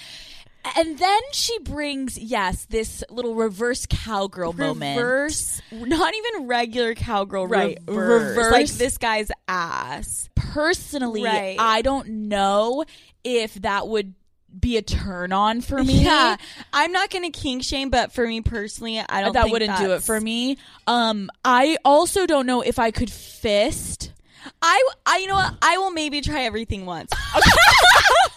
[0.76, 4.98] And then she brings yes this little reverse cowgirl moment.
[4.98, 7.46] Reverse, not even regular cowgirl.
[7.46, 7.78] Right.
[7.86, 8.52] Reverse, Reverse.
[8.52, 10.28] like this guy's ass.
[10.34, 11.56] Personally, Right.
[11.58, 12.84] I don't know
[13.24, 14.14] if that would
[14.58, 16.02] be a turn on for me.
[16.02, 16.36] Yeah,
[16.72, 19.32] I'm not gonna kink shame, but for me personally, I don't.
[19.34, 20.58] that wouldn't do it for me.
[20.86, 24.12] Um, I also don't know if I could fist.
[24.60, 25.54] I, I, you know what?
[25.62, 27.10] I will maybe try everything once.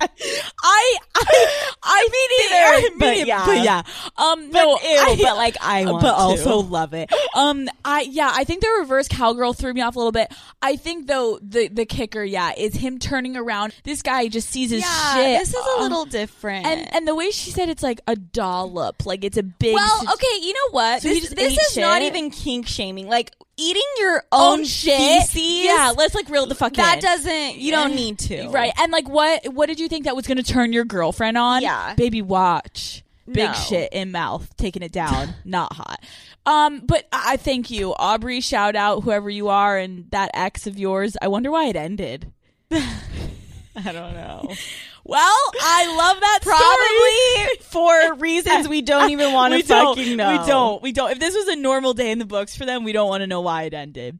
[0.00, 3.46] I, I, I mean, either, but yeah.
[3.46, 3.82] but yeah.
[4.16, 6.14] Um, But no, ew, I- but like I want but to.
[6.16, 7.12] also love it.
[7.34, 10.32] Um, I yeah, I think the reverse cowgirl threw me off a little bit.
[10.62, 13.74] I think though the the kicker, yeah, is him turning around.
[13.84, 15.40] This guy just sees his yeah, shit.
[15.40, 16.66] this is a um, little different.
[16.66, 19.74] and and the way she said it's like a dollop, like it's a big.
[19.74, 21.02] well, okay, you know what?
[21.02, 23.08] So this this is not even kink shaming.
[23.08, 24.96] Like eating your own, own shit.
[24.96, 25.64] feces.
[25.64, 27.00] Yeah, let's like reel the fuck that in.
[27.02, 27.56] doesn't.
[27.56, 28.48] You don't need to.
[28.48, 28.72] Right.
[28.80, 31.62] And like what what did you think that was gonna turn your girlfriend on?
[31.62, 31.94] Yeah.
[31.94, 33.02] Baby watch.
[33.26, 33.52] Big No.
[33.52, 35.34] shit in mouth, taking it down.
[35.44, 36.00] Not hot.
[36.46, 37.94] Um, but I I thank you.
[37.94, 41.16] Aubrey, shout out whoever you are and that ex of yours.
[41.22, 42.32] I wonder why it ended.
[42.72, 44.48] I don't know.
[45.02, 50.38] Well, I love that Probably for reasons we don't even want to fucking know.
[50.38, 50.82] We don't.
[50.82, 51.10] We don't.
[51.10, 53.26] If this was a normal day in the books for them, we don't want to
[53.26, 54.18] know why it ended.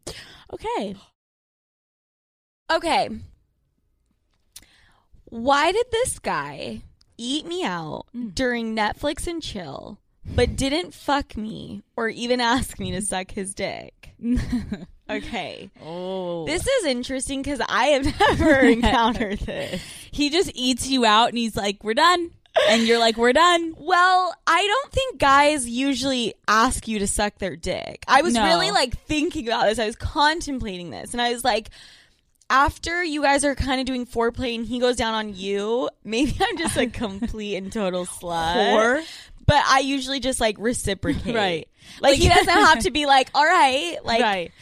[0.52, 0.96] Okay.
[2.72, 3.10] Okay.
[5.30, 6.82] Why did this guy
[7.16, 8.34] eat me out Mm.
[8.34, 13.54] during Netflix and chill, but didn't fuck me or even ask me to suck his
[13.54, 14.10] dick?
[15.10, 15.70] Okay.
[15.82, 16.46] Oh.
[16.46, 19.82] This is interesting because I have never encountered this.
[20.12, 22.30] he just eats you out and he's like, "We're done,"
[22.68, 27.38] and you're like, "We're done." Well, I don't think guys usually ask you to suck
[27.38, 28.04] their dick.
[28.06, 28.44] I was No.
[28.44, 29.80] really like thinking about this.
[29.80, 31.70] I was contemplating this and I was like,
[32.50, 36.36] after you guys are kind of doing foreplay and he goes down on you, maybe
[36.40, 38.56] I'm just a complete and total slut.
[38.56, 39.04] Whore.
[39.46, 41.34] But I usually just like reciprocate.
[41.34, 41.68] Right.
[42.00, 44.52] Like, Like- he doesn't have to be like, all right, like, right.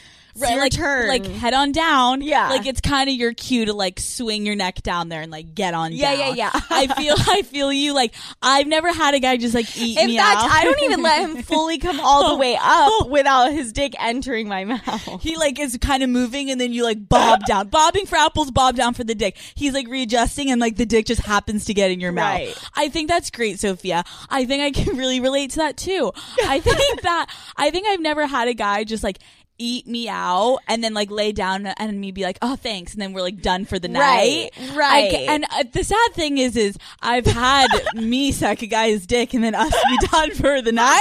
[0.42, 1.08] It's your like, turn.
[1.08, 2.22] like head on down.
[2.22, 2.48] Yeah.
[2.50, 5.54] like it's kind of your cue to like swing your neck down there and like
[5.54, 5.92] get on.
[5.92, 6.36] Yeah, down.
[6.36, 6.60] yeah, yeah.
[6.70, 7.94] I feel, I feel you.
[7.94, 10.50] Like I've never had a guy just like eat in me fact, out.
[10.50, 14.48] I don't even let him fully come all the way up without his dick entering
[14.48, 15.22] my mouth.
[15.22, 18.50] He like is kind of moving and then you like bob down, bobbing for apples,
[18.50, 19.36] bob down for the dick.
[19.54, 22.38] He's like readjusting and like the dick just happens to get in your mouth.
[22.38, 22.58] Right.
[22.74, 24.04] I think that's great, Sofia.
[24.28, 26.12] I think I can really relate to that too.
[26.44, 29.18] I think that I think I've never had a guy just like
[29.58, 33.02] eat me out and then like lay down and me be like, oh thanks, and
[33.02, 34.50] then we're like done for the night.
[34.58, 35.14] Right, right.
[35.14, 39.34] I and uh, the sad thing is, is I've had me suck a guy's dick
[39.34, 41.00] and then us be done for the night.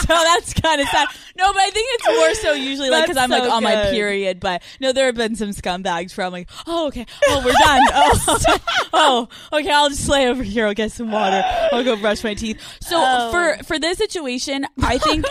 [0.00, 1.08] So that's kind of sad.
[1.36, 3.74] No, but I think it's more so usually like because I'm like so on my
[3.90, 4.38] period.
[4.40, 7.82] But no, there have been some scumbags where I'm like, oh okay, oh we're done.
[7.94, 8.58] Oh,
[8.92, 10.66] oh okay, I'll just lay over here.
[10.66, 11.42] I'll get some water.
[11.72, 12.60] I'll go brush my teeth.
[12.80, 13.30] So Oh.
[13.32, 15.24] for for this situation, I think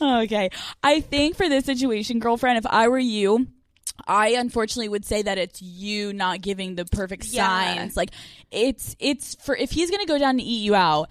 [0.00, 0.50] okay,
[0.82, 3.46] I think for this situation, girlfriend, if I were you.
[4.06, 7.46] I unfortunately would say that it's you not giving the perfect Yeah.
[7.76, 7.96] signs.
[7.96, 8.10] Like
[8.50, 11.08] it's it's for if he's gonna go down and eat you out.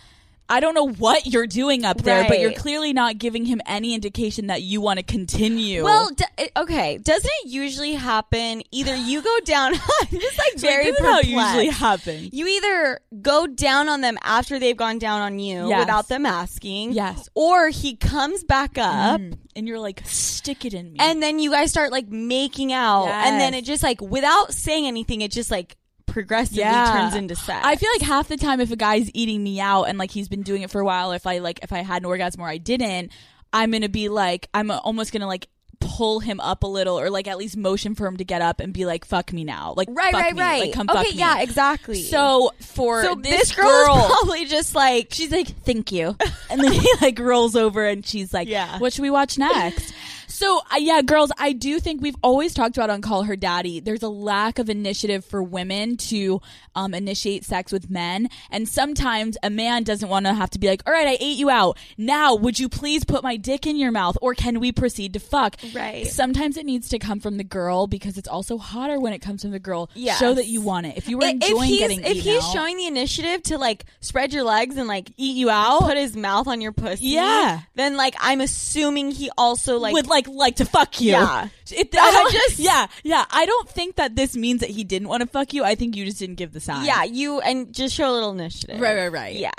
[0.47, 3.95] I don't know what you're doing up there, but you're clearly not giving him any
[3.95, 5.83] indication that you want to continue.
[5.83, 6.99] Well, d- okay.
[6.99, 8.61] Doesn't it usually happen?
[8.71, 9.73] Either you go down,
[10.11, 12.29] just like very is how it usually happen.
[12.31, 15.79] You either go down on them after they've gone down on you Yes.
[15.79, 17.27] without them asking, Yes.
[17.33, 19.19] or he comes back up.
[19.21, 19.37] Mm.
[19.55, 20.97] and you're like, stick it in me.
[20.99, 24.85] And then you guys start like making out, and then it just like without saying
[24.85, 25.75] anything, it just like
[26.15, 26.93] progressively Yeah.
[26.93, 27.59] turns into sex.
[27.67, 30.29] I feel like half the time if a guy's eating me out and like he's
[30.29, 32.47] been doing it for a while, if I like if I had an orgasm or
[32.47, 33.11] I didn't,
[33.51, 35.49] I'm gonna be like I'm almost gonna like
[35.81, 38.61] pull him up a little or like at least motion for him to get up
[38.61, 40.41] and be like fuck me now like right, fuck right, me.
[40.41, 40.61] right.
[40.61, 42.01] like come okay, fuck me yeah, exactly.
[42.01, 46.15] so for so this, this girl, girl probably just like she's like thank you
[46.49, 48.79] and then he like rolls over and she's like Yeah.
[48.79, 49.93] what should we watch next
[50.27, 53.79] so uh, yeah girls i do think we've always talked about on call her daddy
[53.79, 56.41] there's a lack of initiative for women to
[56.75, 58.27] um, initiate sex with men.
[58.51, 61.37] And sometimes a man doesn't want to have to be like all right i ate
[61.37, 61.77] you out.
[61.97, 64.17] Now would you please put my dick in your mouth?
[64.21, 65.55] Or can we proceed to fuck?
[65.73, 66.05] Right.
[66.07, 69.41] sometimes it needs to come from the girl because it's also hotter when it comes
[69.41, 69.89] from the girl.
[69.93, 70.15] Yeah.
[70.15, 70.97] show that you want it.
[70.97, 74.33] If you were enjoying if getting if he's out, showing the initiative to like spread
[74.33, 77.61] your legs and like eat you out put his mouth on your pussy, Yeah.
[77.75, 81.11] then like I'm assuming he also like would like like to fuck you.
[81.11, 81.49] Yeah.
[81.71, 83.25] It, I I don't just- just yeah yeah.
[83.31, 85.63] I don't think that this means that he didn't want to fuck you.
[85.63, 86.85] I think you just didn't give the sign.
[86.85, 88.79] yeah, you and just show a little initiative.
[88.79, 89.35] Right, right, right.
[89.35, 89.51] Yeah,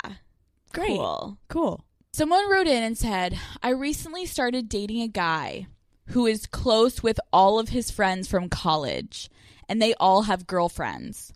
[0.73, 1.37] great, cool.
[1.49, 1.83] cool.
[2.13, 5.67] Someone wrote in and said, "I recently started dating a guy
[6.07, 9.29] who is close with all of his friends from college,
[9.69, 11.31] and they all have girlfriends."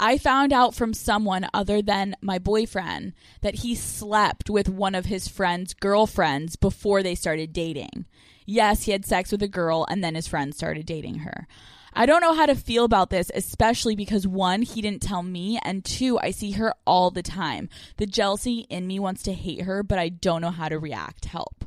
[0.00, 5.06] I found out from someone other than my boyfriend that he slept with one of
[5.06, 8.04] his friend's girlfriends before they started dating.
[8.50, 11.46] Yes, he had sex with a girl and then his friend started dating her.
[11.92, 15.58] I don't know how to feel about this, especially because one, he didn't tell me,
[15.62, 17.68] and two, I see her all the time.
[17.98, 21.26] The jealousy in me wants to hate her, but I don't know how to react.
[21.26, 21.66] Help.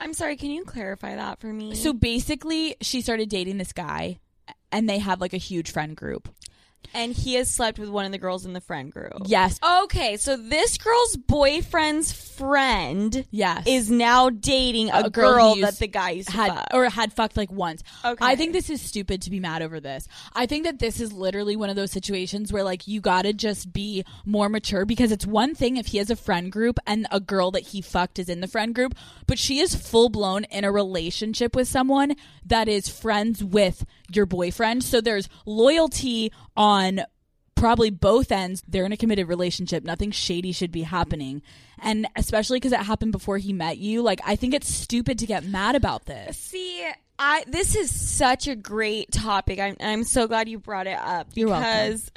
[0.00, 0.36] I'm sorry.
[0.36, 1.74] Can you clarify that for me?
[1.74, 4.18] So basically, she started dating this guy,
[4.72, 6.28] and they have like a huge friend group.
[6.94, 9.12] And he has slept with one of the girls in the friend group.
[9.26, 9.58] Yes.
[9.84, 13.64] Okay, so this girl's boyfriend's friend Yes.
[13.66, 16.66] is now dating a, A girl girl, he that the guy used to had fuck.
[16.72, 17.82] or had fucked like once.
[18.04, 18.24] Okay.
[18.24, 20.06] I think this is stupid to be mad over this.
[20.34, 23.32] I think that this is literally one of those situations where like you got to
[23.32, 27.06] just be more mature because it's one thing if he has a friend group and
[27.10, 28.94] a girl that he fucked is in the friend group,
[29.26, 34.26] but she is full blown in a relationship with someone that is friends with your
[34.26, 34.84] boyfriend.
[34.84, 37.00] So there's loyalty on
[37.54, 41.40] probably both ends they're in a committed relationship nothing shady should be happening
[41.78, 45.24] and especially because it happened before he met you like i think it's stupid to
[45.24, 46.86] get mad about this See,
[47.18, 49.58] I this is such a great topic.
[49.58, 51.64] I'm I'm so glad you brought it up You're welcome.
[51.70, 52.10] because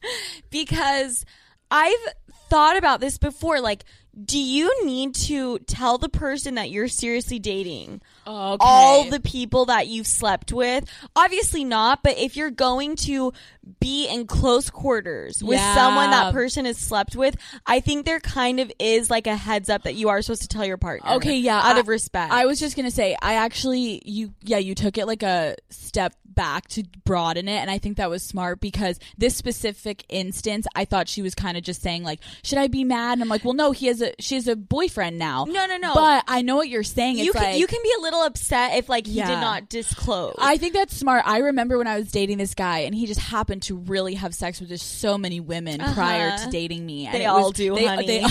[0.50, 1.24] because
[1.70, 2.14] I've
[2.48, 3.60] thought about this before.
[3.60, 3.84] Like,
[4.24, 8.56] do you need to tell the person that you're seriously dating okay.
[8.60, 10.84] all the people that you've slept with?
[11.14, 13.32] Obviously not, but if you're going to
[13.80, 15.74] be in close quarters with Yeah.
[15.74, 19.68] someone that person has slept with, I think there kind of is like a heads
[19.70, 21.12] up that you are supposed to tell your partner.
[21.16, 22.32] Okay, yeah, Out I- of respect.
[22.32, 26.14] I was just gonna say, I actually, you, yeah, you took it like a step
[26.24, 30.84] back to broaden it, and I think that was smart because this specific instance, I
[30.84, 33.14] thought she was kind of just saying like, should I be mad?
[33.14, 35.44] And I'm like, well, no, he has a, she has a boyfriend now.
[35.44, 35.94] No, no, no.
[35.94, 37.18] But I know what you're saying.
[37.18, 39.28] you It's can like, you can be a little upset if like he Yeah.
[39.28, 40.34] did not disclose.
[40.38, 41.22] I think that's smart.
[41.26, 44.34] I remember when I was dating this guy, and he just happened to really have
[44.34, 46.44] sex with just so many women prior Uh-huh.
[46.46, 47.06] to dating me.
[47.06, 48.06] And They all was- do, they, honey.
[48.06, 48.24] They,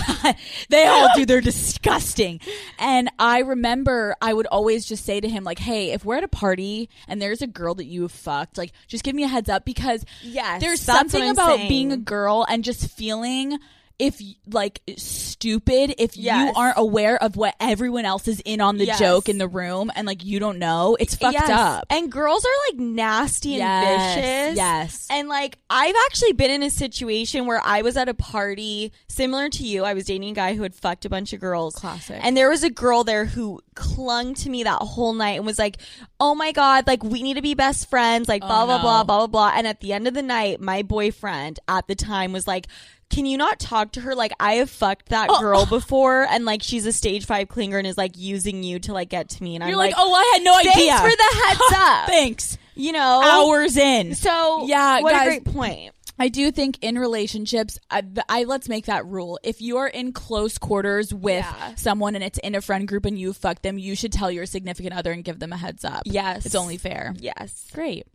[0.70, 1.26] they all do.
[1.26, 2.40] They're disgusting.
[2.80, 6.24] And I remember I would always just say to him, like, "Hey, if we're at
[6.24, 9.28] a party and there's a girl that you have fucked, like, just give me a
[9.28, 11.70] heads up because Yes, there's something about saying.
[11.70, 13.58] being a girl and just feeling."
[14.00, 18.86] If like stupid, if you aren't aware of what everyone else is in on the
[18.86, 19.00] Yes.
[19.00, 21.50] joke in the room, and like you don't know, it's fucked Yes.
[21.50, 21.86] up.
[21.90, 24.58] And girls are like nasty and Yes, vicious.
[24.58, 25.08] yes.
[25.10, 29.50] And like I've actually been in a situation where I was at a party similar
[29.50, 29.84] to you.
[29.84, 31.74] I was dating a guy who had fucked a bunch of girls.
[31.76, 32.20] Classic.
[32.22, 35.58] And there was a girl there who clung to me that whole night and was
[35.58, 35.78] like,
[36.20, 38.84] "Oh my god, like we need to be best friends." Like blah Oh, blah no.
[38.84, 39.52] blah blah blah blah.
[39.56, 42.68] And at the end of the night, my boyfriend at the time was like.
[43.10, 44.14] Can you not talk to her?
[44.16, 45.40] Like I have fucked that Oh.
[45.40, 48.94] girl before, and like she's a stage five clinger and is like using you to
[48.94, 49.56] like get to me.
[49.56, 50.98] And You're I'm like, like, oh, I had no thanks idea.
[50.98, 52.08] for the heads up.
[52.08, 52.58] Thanks.
[52.76, 54.14] You know, Hours in.
[54.14, 55.94] So Yeah, what guys- a great point.
[56.20, 59.40] I do think in relationships, I, I let's make that rule.
[59.44, 61.76] If you're in close quarters with Yeah.
[61.76, 64.48] someone and it's in a friend group and you fuck them, you should tell your
[64.48, 66.02] significant other and give them a heads up.
[66.06, 66.46] Yes.
[66.48, 67.14] it's only fair.
[67.20, 67.68] Yes.
[67.72, 68.08] Great.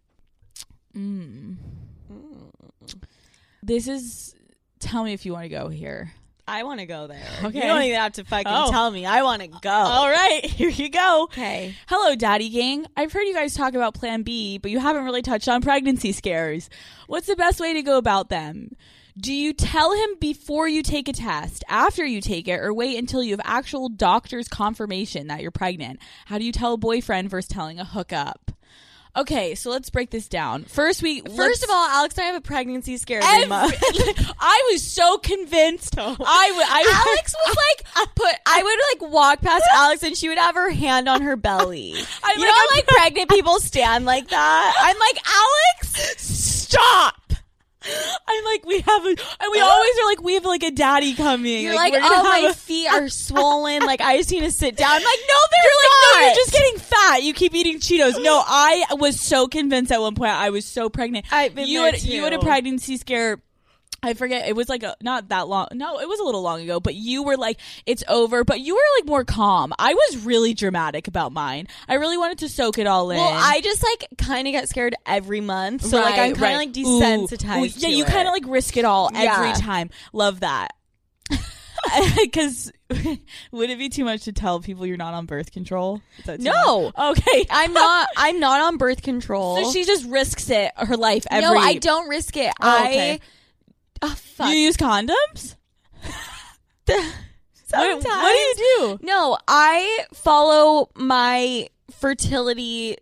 [0.97, 1.57] Mm.
[3.63, 4.32] This is.
[4.83, 6.13] Tell me if you want to go here.
[6.47, 7.23] I want to go there.
[7.45, 7.57] Okay.
[7.59, 8.71] You don't even have to fucking Oh.
[8.71, 9.07] tell me.
[9.07, 9.71] I want to go.
[9.71, 11.23] All right, here you go.
[11.25, 11.75] Okay.
[11.87, 12.85] Hello, Daddy Gang.
[12.97, 16.11] I've heard you guys talk about Plan B, but you haven't really touched on pregnancy
[16.13, 16.69] scares.
[17.07, 18.71] What's the best way to go about them?
[19.17, 22.99] Do you tell him before you take a test, after you take it, or wait
[22.99, 26.01] until you have actual doctor's confirmation that you're pregnant?
[26.27, 28.51] How do you tell a boyfriend versus telling a hookup?
[29.15, 30.65] Okay, so let's break this down.
[30.65, 33.47] First, we First of all, Alex and I have a pregnancy scare every
[34.41, 35.99] I was so convinced.
[35.99, 36.67] I would.
[36.67, 38.35] I Alex was like, put.
[38.47, 41.93] I would like walk past Alex and she would have her hand on her belly.
[42.25, 44.75] I'm you like, know, I'm- like pregnant people stand like that.
[44.81, 47.22] I'm like, Alex, stop.
[48.29, 49.17] I'm like, we have a, and
[49.53, 51.63] we always are like, we have like a daddy coming.
[51.63, 53.81] you're like, we're oh, my a- feet are swollen.
[53.85, 54.91] Like I just need to sit down.
[54.91, 56.21] I'm like, no, they're You're like, not.
[56.21, 57.23] no, you're just getting fat.
[57.23, 58.23] You keep eating Cheetos.
[58.23, 61.27] No, I was so convinced at one point I was so pregnant.
[61.31, 63.41] I've been you there had you had a pregnancy scare.
[64.03, 64.49] I forget.
[64.49, 65.69] It was like a, not that long.
[65.73, 66.81] No, it was a little long ago.
[66.81, 68.43] But you were like, it's over.
[68.45, 69.73] But you were like more calm.
[69.79, 71.69] I was really dramatic about mine.
[71.89, 73.19] I really wanted to soak it all in.
[73.19, 76.59] Well, I just like kind of get scared every month, so like I'm kind of
[76.59, 77.01] like Ooh.
[77.01, 77.61] desensitized.
[77.61, 79.91] Ooh, yeah, to you kind of like risk it all every time.
[80.13, 80.75] Love that.
[82.17, 82.73] Because
[83.53, 86.01] would it be too much to tell people you're not on birth control?
[86.19, 86.93] Is that too No.
[86.97, 87.19] much?
[87.19, 87.45] Okay.
[87.51, 88.09] I'm not.
[88.17, 89.63] I'm not on birth control.
[89.65, 91.49] So she just risks it her life every.
[91.49, 92.53] no, I don't risk it.
[92.61, 93.13] Oh, okay.
[93.15, 93.21] I.
[94.03, 94.51] Oh fuck.
[94.51, 95.57] You use condoms?
[97.75, 98.05] What, Sometimes.
[98.23, 98.55] what do you
[98.99, 98.99] do?
[99.07, 102.99] No, I follow my fertility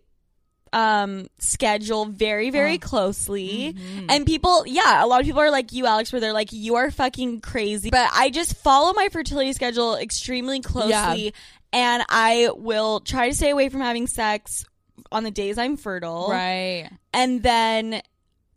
[0.73, 3.75] um schedule very very closely
[4.07, 6.75] and people yeah a lot of people are like you alex where they're like you
[6.75, 11.33] are fucking crazy but i just follow my fertility schedule extremely closely
[11.73, 14.63] and i will try to stay away from having sex
[15.11, 16.89] on the days i'm fertile Right.
[17.13, 18.01] and then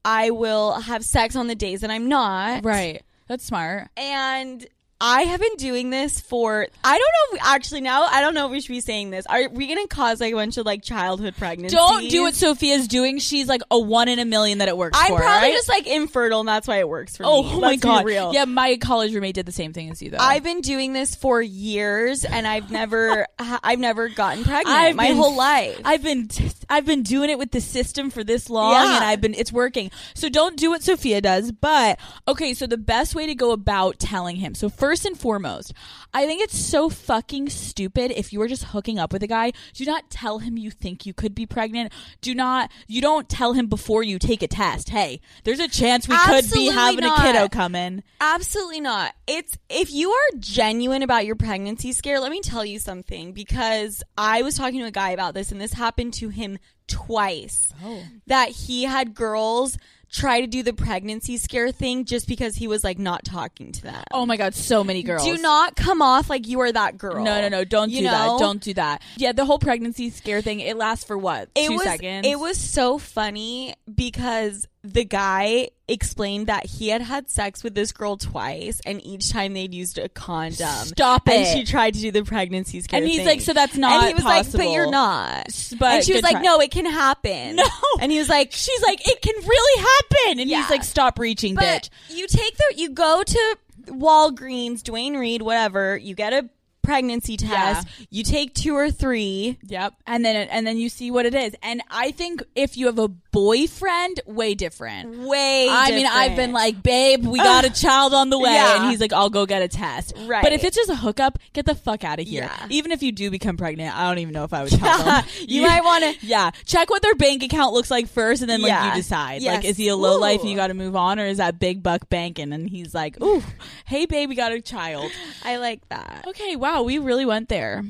[0.05, 3.03] i will have sex on the days that i'm not Right.
[3.27, 3.89] That's smart.
[3.97, 4.67] and
[5.07, 8.33] I have been doing this for I don't know if we, actually now I don't
[8.33, 9.27] know if we should be saying this.
[9.27, 11.79] Are we gonna cause like a bunch of like childhood pregnancies?
[11.79, 13.19] Don't do what Sofia's doing.
[13.19, 15.19] She's like a one in a million that it works I'm for.
[15.19, 15.53] probably right?
[15.53, 17.51] just like infertile and that's why it works for Oh, me.
[17.53, 18.07] oh my god.
[18.07, 18.33] real.
[18.33, 20.17] Yeah, my college roommate did the same thing as you though.
[20.19, 25.09] I've been doing this for years and I've never I've never gotten pregnant I've my
[25.09, 25.81] been- whole life.
[25.85, 26.31] I've been
[26.71, 28.97] I've been doing it with the system for this long Yeah.
[28.97, 29.91] and I've been it's working.
[30.15, 33.99] So don't do what Sophia does, but okay, so the best way to go about
[33.99, 34.55] telling him.
[34.55, 35.73] So first and foremost,
[36.13, 39.53] I think it's so fucking stupid if you are just hooking up with a guy,
[39.73, 41.93] do not tell him you think you could be pregnant.
[42.21, 44.91] Do not you don't tell him before you take a test.
[44.91, 47.19] Hey, there's a chance we could be having not.
[47.19, 48.03] a kiddo coming.
[48.21, 49.15] Absolutely not.
[49.27, 54.03] It's if you are genuine about your pregnancy scare, let me tell you something because
[54.19, 57.73] I was talking to a guy about this and this happened to him twice.
[57.83, 58.03] Oh.
[58.27, 59.79] That he had girls
[60.15, 63.83] try to do the pregnancy scare thing just because he was like not talking to
[63.83, 64.03] them.
[64.13, 65.25] Oh my god, so many girls.
[65.25, 67.25] Do not come off like you are that girl.
[67.25, 67.65] No, no, no!
[67.65, 68.11] Don't You do know?
[68.11, 68.39] that.
[68.39, 69.03] Don't do that.
[69.17, 70.61] Yeah, the whole pregnancy scare thing.
[70.61, 71.49] It lasts for what?
[71.55, 72.27] It two was seconds.
[72.27, 77.91] it was so funny because the guy explained that he had had sex with this
[77.91, 80.69] girl twice, and each time they'd used a condom.
[80.69, 81.53] Stop And it.
[81.57, 83.27] she tried to do the pregnancy scare, And he's thing.
[83.27, 85.47] like, "So that's not And he was like, "But you're not."
[85.79, 86.43] But and she was like, try.
[86.43, 87.65] "No, it can happen." No.
[88.01, 90.61] and he was like, She's like, it can really happen, and Yeah.
[90.61, 91.65] he's like, stop reaching, "But
[92.11, 92.17] bitch.
[92.17, 93.57] you take the you go to
[93.87, 95.97] Walgreens, Duane Reade, whatever.
[95.97, 96.49] You get a
[96.85, 97.89] pregnancy test.
[98.11, 99.59] You take two or three.
[99.67, 99.95] Yep.
[100.07, 101.55] And then and then you see what it is.
[101.63, 105.19] And I think if you have a boyfriend, way different.
[105.19, 105.67] Way.
[105.71, 108.81] I mean, I've been like, babe, we got a child on the way, Yeah.
[108.83, 110.13] and he's like, I'll go get a test.
[110.27, 110.43] Right.
[110.43, 112.43] But if it's just a hookup, get the fuck out of here.
[112.45, 112.67] Yeah.
[112.71, 115.25] Even if you do become pregnant, I don't even know if I would tell them.
[115.47, 118.71] You might wanna- yeah, check what their bank account looks like first, and then like
[118.71, 118.91] Yeah.
[118.91, 119.43] you decide.
[119.43, 119.57] Yes.
[119.57, 121.59] Like, is he a low life and you got to move on, or is that
[121.59, 122.53] big buck banking?
[122.53, 123.43] And he's like, ooh,
[123.87, 125.11] hey, babe, we got a child.
[125.45, 126.25] I like that.
[126.29, 127.85] Okay, wow, we really went there.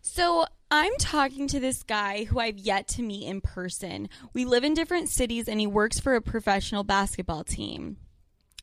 [0.00, 4.08] So I'm talking to this guy who I've yet to meet in person.
[4.32, 7.98] We live in different cities and he works for a professional basketball team.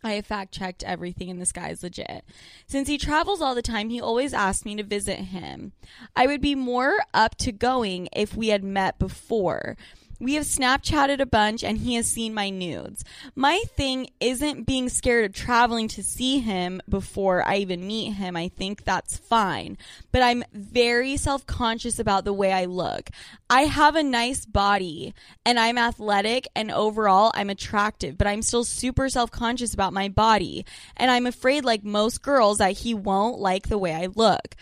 [0.03, 2.25] I have fact checked everything and this guy's legit.
[2.65, 5.73] Since he travels all the time, he always asks me to visit him.
[6.15, 9.77] I would be more up to going if we had met before.
[10.21, 13.03] We have Snapchatted a bunch and he has seen my nudes.
[13.33, 18.37] My thing isn't being scared of traveling to see him before I even meet him.
[18.37, 19.79] I think that's fine.
[20.11, 23.09] But I'm very self conscious about the way I look.
[23.49, 28.63] I have a nice body and I'm athletic and overall I'm attractive, but I'm still
[28.63, 30.67] super self conscious about my body.
[30.97, 34.55] And I'm afraid, like most girls, that he won't like the way I look.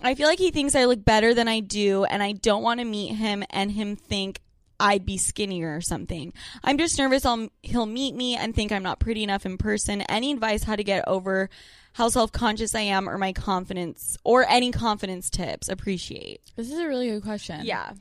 [0.00, 2.80] I feel like he thinks I look better than I do, and I don't want
[2.80, 4.40] to meet him and him think
[4.78, 6.32] I'd be skinnier or something.
[6.62, 10.02] I'm just nervous I'll, he'll meet me and think I'm not pretty enough in person.
[10.02, 11.48] Any advice how to get over
[11.94, 15.68] how self conscious I am or my confidence or any confidence tips?
[15.68, 16.40] Appreciate.
[16.54, 17.64] This is a really good question.
[17.64, 17.92] Yeah.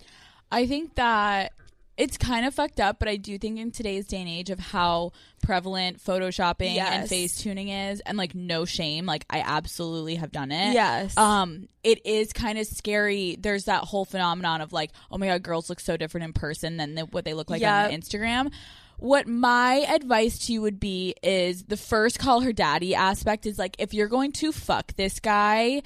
[0.52, 1.54] I think that
[1.98, 4.60] it's kind of fucked up, but I do think in today's day and age of
[4.60, 7.10] how prevalent photoshopping and Yes.
[7.10, 10.74] face tuning is and like no shame, like I absolutely have done it.
[10.74, 11.16] Yes.
[11.18, 13.38] Um, it is kind of scary.
[13.40, 16.78] There's that whole phenomenon of like, oh my god, girls look so different in person
[16.78, 18.52] than the, what they look like on Instagram.
[18.98, 23.58] What my advice to you would be is the first call her daddy aspect is
[23.60, 25.82] like if you're going to fuck this guy,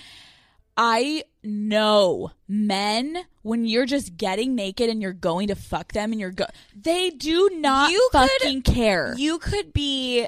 [0.81, 6.21] I know men when you're just getting naked and you're going to fuck them and
[6.21, 9.13] you're go they do not You could- fucking care.
[9.17, 10.25] You could be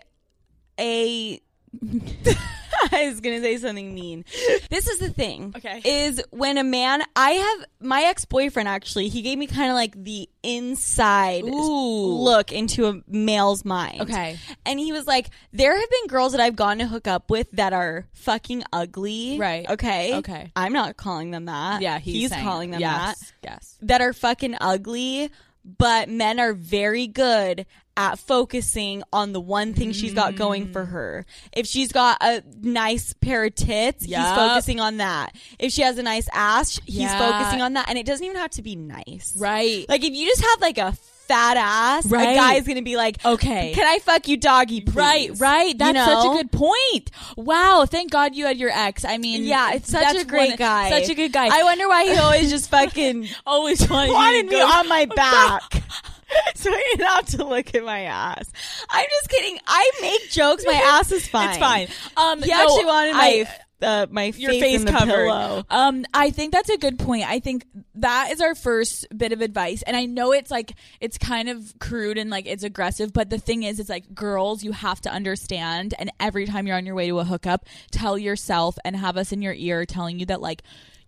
[0.78, 1.40] a.
[2.94, 4.26] I was gonna say something mean.
[4.70, 5.54] This is the thing.
[5.56, 5.82] Okay.
[5.86, 9.76] Is when a man I have my ex boyfriend actually, he gave me kind of
[9.76, 12.14] like the inside Ooh.
[12.24, 14.02] look into a male's mind.
[14.02, 14.40] Okay.
[14.66, 17.52] And he was like, There have been girls that I've gone to hook up with
[17.52, 19.38] that are fucking ugly.
[19.40, 19.70] Right.
[19.70, 20.16] Okay.
[20.18, 20.52] Okay.
[20.56, 21.82] I'm not calling them that.
[21.82, 23.78] yeah, he's, saying- calling them that yes, Yes.
[23.84, 25.30] that are fucking ugly,
[25.64, 27.66] but men are very good
[27.98, 30.74] at focusing on the one thing she's got going Mm.
[30.74, 31.26] for her.
[31.52, 34.36] If she's got a nice pair of tits, he's Yup.
[34.36, 35.36] focusing on that.
[35.60, 37.18] If she has a nice ass, he's Yeah.
[37.20, 37.90] focusing on that.
[37.90, 39.34] And it doesn't even have to be nice.
[39.38, 39.86] Right.
[39.90, 40.94] Like if you just have like a
[41.32, 42.30] fat ass, Right.
[42.30, 43.72] a guy's gonna be like, Okay.
[43.74, 44.96] can I fuck you doggy, please?
[44.96, 45.78] Right, right.
[45.78, 47.12] That's You such a good point.
[47.38, 49.06] Wow, thank God you had your ex.
[49.06, 50.90] I mean, Yeah, it's such that's a great one- guy.
[50.90, 51.48] Such a good guy.
[51.52, 55.64] I wonder why he always just fucking always wanted, wanted me on my back.
[56.56, 58.46] so didn't have to look at my ass.
[58.90, 59.58] I'm just kidding.
[59.68, 60.64] I make jokes.
[60.66, 61.50] My ass is fine.
[61.50, 61.88] It's fine.
[62.18, 63.50] Um, He no, actually wanted my I-
[63.82, 65.28] uh, my your face, face in the covered.
[65.28, 65.64] pillow.
[65.70, 67.28] Um, I think that's a good point.
[67.28, 67.66] I think
[67.96, 71.74] that is our first bit of advice, and I know it's like it's kind of
[71.80, 75.10] crude and like it's aggressive, but the thing is, it's like girls, you have to
[75.10, 75.94] understand.
[76.00, 79.32] And every time you're on your way to a hookup, tell yourself and have us
[79.32, 80.64] in your ear telling you that like.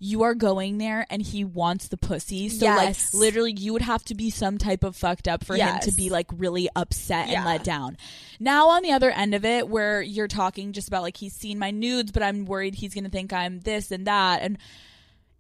[0.06, 2.49] You are going there and he wants the pussy.
[2.49, 3.14] So Yes.
[3.14, 5.91] like literally you would have to be some type of fucked up for him to
[5.93, 7.95] be like really upset and let down.
[8.38, 11.58] Now on the other end of it where you're talking just about like he's seen
[11.58, 14.58] my nudes but I'm worried he's going to think I'm this and that and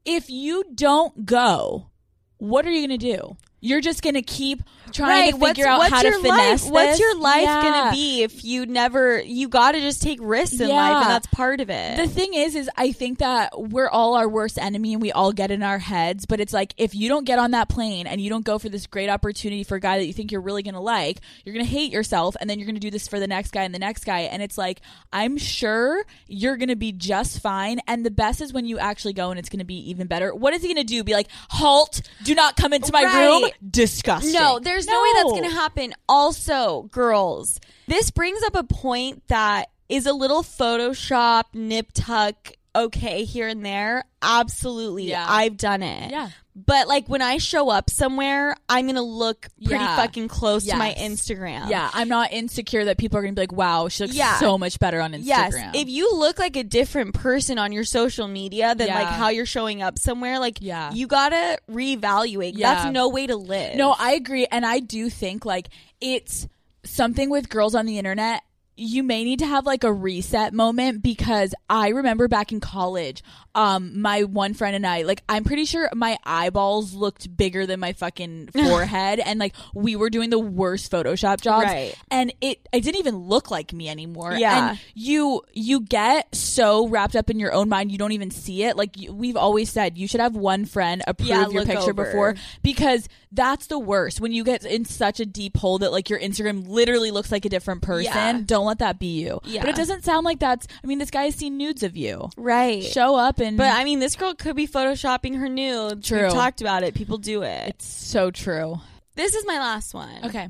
[0.05, 1.89] if you don't go,
[2.37, 3.37] what are you going to do?
[3.65, 4.61] You're just going to keep
[4.91, 6.71] trying to what's, figure out what's how to finesse life?
[6.71, 7.61] What's your life Yeah.
[7.63, 9.21] gonna be if you never?
[9.21, 11.95] You got to just take risks in life, and that's part of it.
[11.97, 15.31] The thing is, is I think that we're all our worst enemy and we all
[15.31, 16.25] get in our heads.
[16.25, 18.67] But it's like if you don't get on that plane and you don't go for
[18.67, 21.63] this great opportunity for a guy that you think you're really gonna like, you're gonna
[21.63, 24.03] hate yourself, and then you're gonna do this for the next guy and the next
[24.03, 24.19] guy.
[24.21, 24.81] And it's like
[25.13, 27.79] I'm sure you're gonna be just fine.
[27.87, 30.35] And the best is when you actually go and it's gonna be even better.
[30.35, 31.01] What is he gonna do?
[31.05, 32.01] Be like, halt!
[32.23, 33.49] Do not come into my room.
[33.67, 34.33] Disgusting.
[34.33, 35.01] No, there's no.
[35.01, 35.93] way that's going to happen.
[36.07, 43.23] Also, girls, this brings up a point that is a little Photoshop, nip tuck, okay,
[43.25, 44.05] here and there.
[44.21, 45.05] Absolutely.
[45.05, 45.25] Yeah.
[45.27, 46.11] I've done it.
[46.11, 46.29] Yeah.
[46.55, 49.95] But like when I show up somewhere, I'm going to look pretty Yeah.
[49.95, 50.99] fucking close to my Yes.
[50.99, 51.69] Instagram.
[51.69, 54.37] Yeah, I'm not insecure that people are gonna be like, "Wow, she looks Yeah.
[54.39, 55.53] so much better on Instagram." Yes.
[55.73, 58.99] If you look like a different person on your social media than Yeah.
[58.99, 60.91] like how you're showing up somewhere, like Yeah.
[60.93, 62.53] you gotta reevaluate.
[62.55, 62.75] Yeah.
[62.75, 63.75] That's no way to live.
[63.75, 64.45] No, I agree.
[64.51, 65.69] And I do think like
[66.01, 66.47] it's
[66.85, 68.43] something with girls on the internet.
[68.75, 73.23] You may need to have like a reset moment because I remember back in college,
[73.55, 77.79] um, my one friend and I, like, I'm pretty sure my eyeballs looked bigger than
[77.79, 81.95] my fucking forehead, and like we were doing the worst Photoshop jobs, Right.
[82.09, 84.33] And it, it didn't even look like me anymore.
[84.33, 84.69] Yeah.
[84.71, 88.63] And you, you get so wrapped up in your own mind, you don't even see
[88.63, 88.75] it.
[88.75, 92.05] Like you, we've always said, you should have one friend approve Yeah, your picture over.
[92.05, 96.09] before because that's the worst when you get in such a deep hole that like
[96.09, 98.13] your Instagram literally looks like a different person.
[98.13, 98.41] Yeah.
[98.45, 99.39] Don't let that be you.
[99.45, 99.61] Yeah.
[99.61, 100.67] But it doesn't sound like that's.
[100.83, 102.29] I mean, this guy has seen nudes of you.
[102.37, 102.83] Right.
[102.83, 103.57] Show up and.
[103.57, 106.07] But I mean, this girl could be photoshopping her nudes.
[106.07, 106.23] True.
[106.23, 106.93] We've talked about it.
[106.93, 107.69] People do it.
[107.69, 108.79] it's so true.
[109.15, 110.25] This is my last one.
[110.25, 110.49] Okay.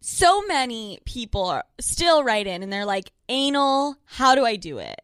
[0.00, 4.78] So many people are still write in and they're like, anal, how do I do
[4.78, 5.00] it?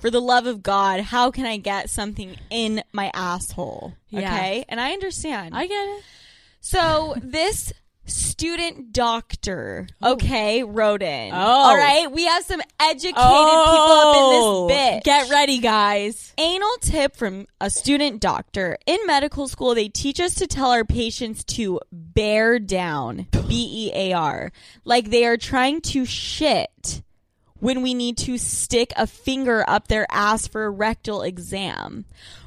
[0.00, 3.94] For the love of God, how can I get something in my asshole?
[4.10, 4.20] Yeah.
[4.20, 4.64] Okay.
[4.68, 5.56] And I understand.
[5.56, 6.04] I get it.
[6.60, 7.72] So this
[8.06, 11.32] student doctor, okay, wrote in.
[11.32, 11.36] Oh.
[11.36, 14.68] All right, we have some educated Oh, people up in this oh.
[14.68, 15.04] bit.
[15.04, 16.32] Get ready, guys.
[16.38, 18.76] Anal tip from a student doctor.
[18.86, 23.92] In medical school, they teach us to tell our patients to bear down, B E
[23.94, 24.52] A R,
[24.84, 27.02] like they are trying to shit
[27.60, 32.04] when we need to stick a finger up their ass for a rectal exam.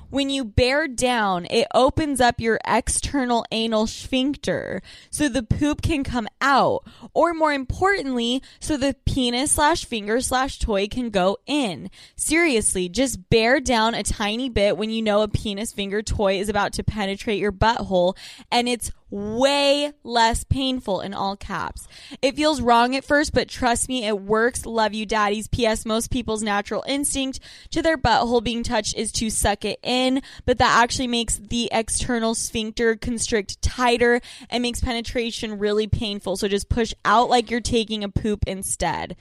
[0.10, 6.03] When you bear down, it opens up your external anal sphincter so the poop can
[6.03, 6.86] come out.
[7.14, 11.89] Or more importantly, so the penis slash finger slash toy can go in.
[12.16, 16.47] Seriously, just bear down a tiny bit when you know a penis finger toy is
[16.47, 18.16] about to penetrate your butthole
[18.51, 21.88] and it's way less painful in all caps.
[22.22, 24.66] It feels wrong at first, but trust me, it works.
[24.66, 25.47] Love you, daddies.
[25.47, 25.86] P.S.
[25.86, 27.39] Most people's natural instinct
[27.72, 31.70] to their butthole being touched is to suck it in, but that actually makes the
[31.72, 36.38] external sphincter constrict tighter and makes penetration really painful.
[36.38, 39.16] So just push out like you're taking a poop instead.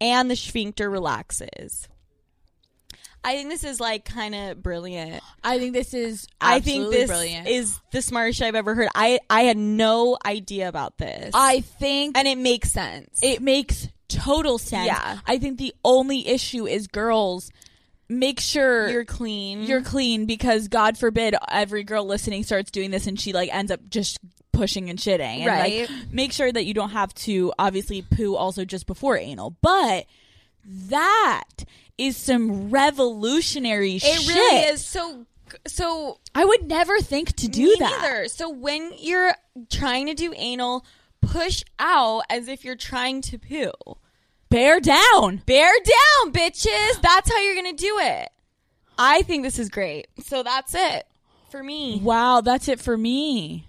[0.00, 1.86] And the sphincter relaxes.
[3.22, 5.22] I think this is like kind of brilliant.
[5.44, 7.46] I think this is I think this brilliant.
[7.48, 8.88] is the smartest shit I've ever heard.
[8.94, 11.30] I I had no idea about this.
[11.34, 13.20] I think and it makes sense.
[13.22, 14.86] it makes total sense.
[14.86, 15.18] Yeah.
[15.26, 17.50] I think the only issue is girls
[18.08, 19.62] make sure You're clean.
[19.62, 23.70] you're clean because God forbid every girl listening starts doing this and she like ends
[23.70, 24.18] up just
[24.52, 25.20] pushing and shitting.
[25.20, 25.88] And, Right.
[25.88, 29.56] Like, make sure that you don't have to obviously poo also just before anal.
[29.62, 30.06] But
[30.64, 31.44] that
[32.00, 34.28] is some revolutionary it shit.
[34.28, 35.26] really is so
[35.66, 38.00] so I would never think to do me that.
[38.00, 38.28] neither.
[38.28, 39.34] So when you're
[39.68, 40.84] trying to do anal,
[41.20, 43.72] push out as if you're trying to poo.
[44.48, 45.42] Bear down.
[45.46, 47.00] Bear down, bitches.
[47.02, 48.28] That's how you're gonna do it.
[48.98, 50.06] I think this is great.
[50.24, 51.06] So that's it
[51.50, 52.00] for me.
[52.02, 53.66] Wow, that's it for me.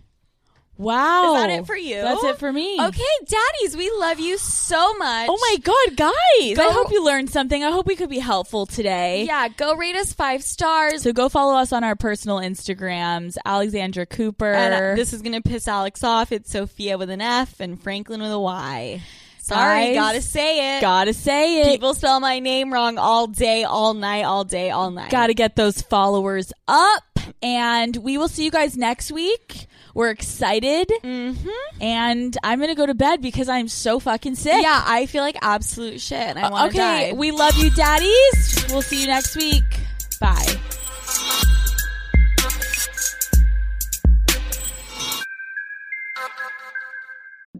[0.82, 1.36] Wow.
[1.36, 2.02] Is that it for you?
[2.02, 2.82] That's it for me.
[2.82, 5.28] Okay, daddies, we love you so much.
[5.30, 6.58] Oh my god, guys.
[6.58, 7.64] Go- I hope you learned something.
[7.64, 9.26] I hope we could be helpful today.
[9.26, 11.04] Yeah, go rate us five stars.
[11.04, 14.52] So go follow us on our personal Instagrams, Alexandra Cooper.
[14.52, 16.32] And uh, this is gonna piss Alex off.
[16.32, 19.04] It's Sofia with an F and Franklyn with a Y.
[19.44, 20.82] Sorry, Guys, gotta say it.
[20.82, 21.66] gotta say it.
[21.68, 25.12] People spell my name wrong all day, all night, all day, all night.
[25.12, 27.04] gotta get those followers up.
[27.44, 29.68] And we will see you guys next week.
[29.94, 30.90] We're excited.
[31.04, 31.82] Mm-hmm.
[31.82, 34.62] And I'm gonna go to bed because I'm so fucking sick.
[34.62, 36.20] Yeah, I feel like absolute shit.
[36.20, 37.18] And I want to okay, die.
[37.18, 38.66] we love you, daddies.
[38.70, 39.64] We'll see you next week.
[40.20, 40.60] Bye.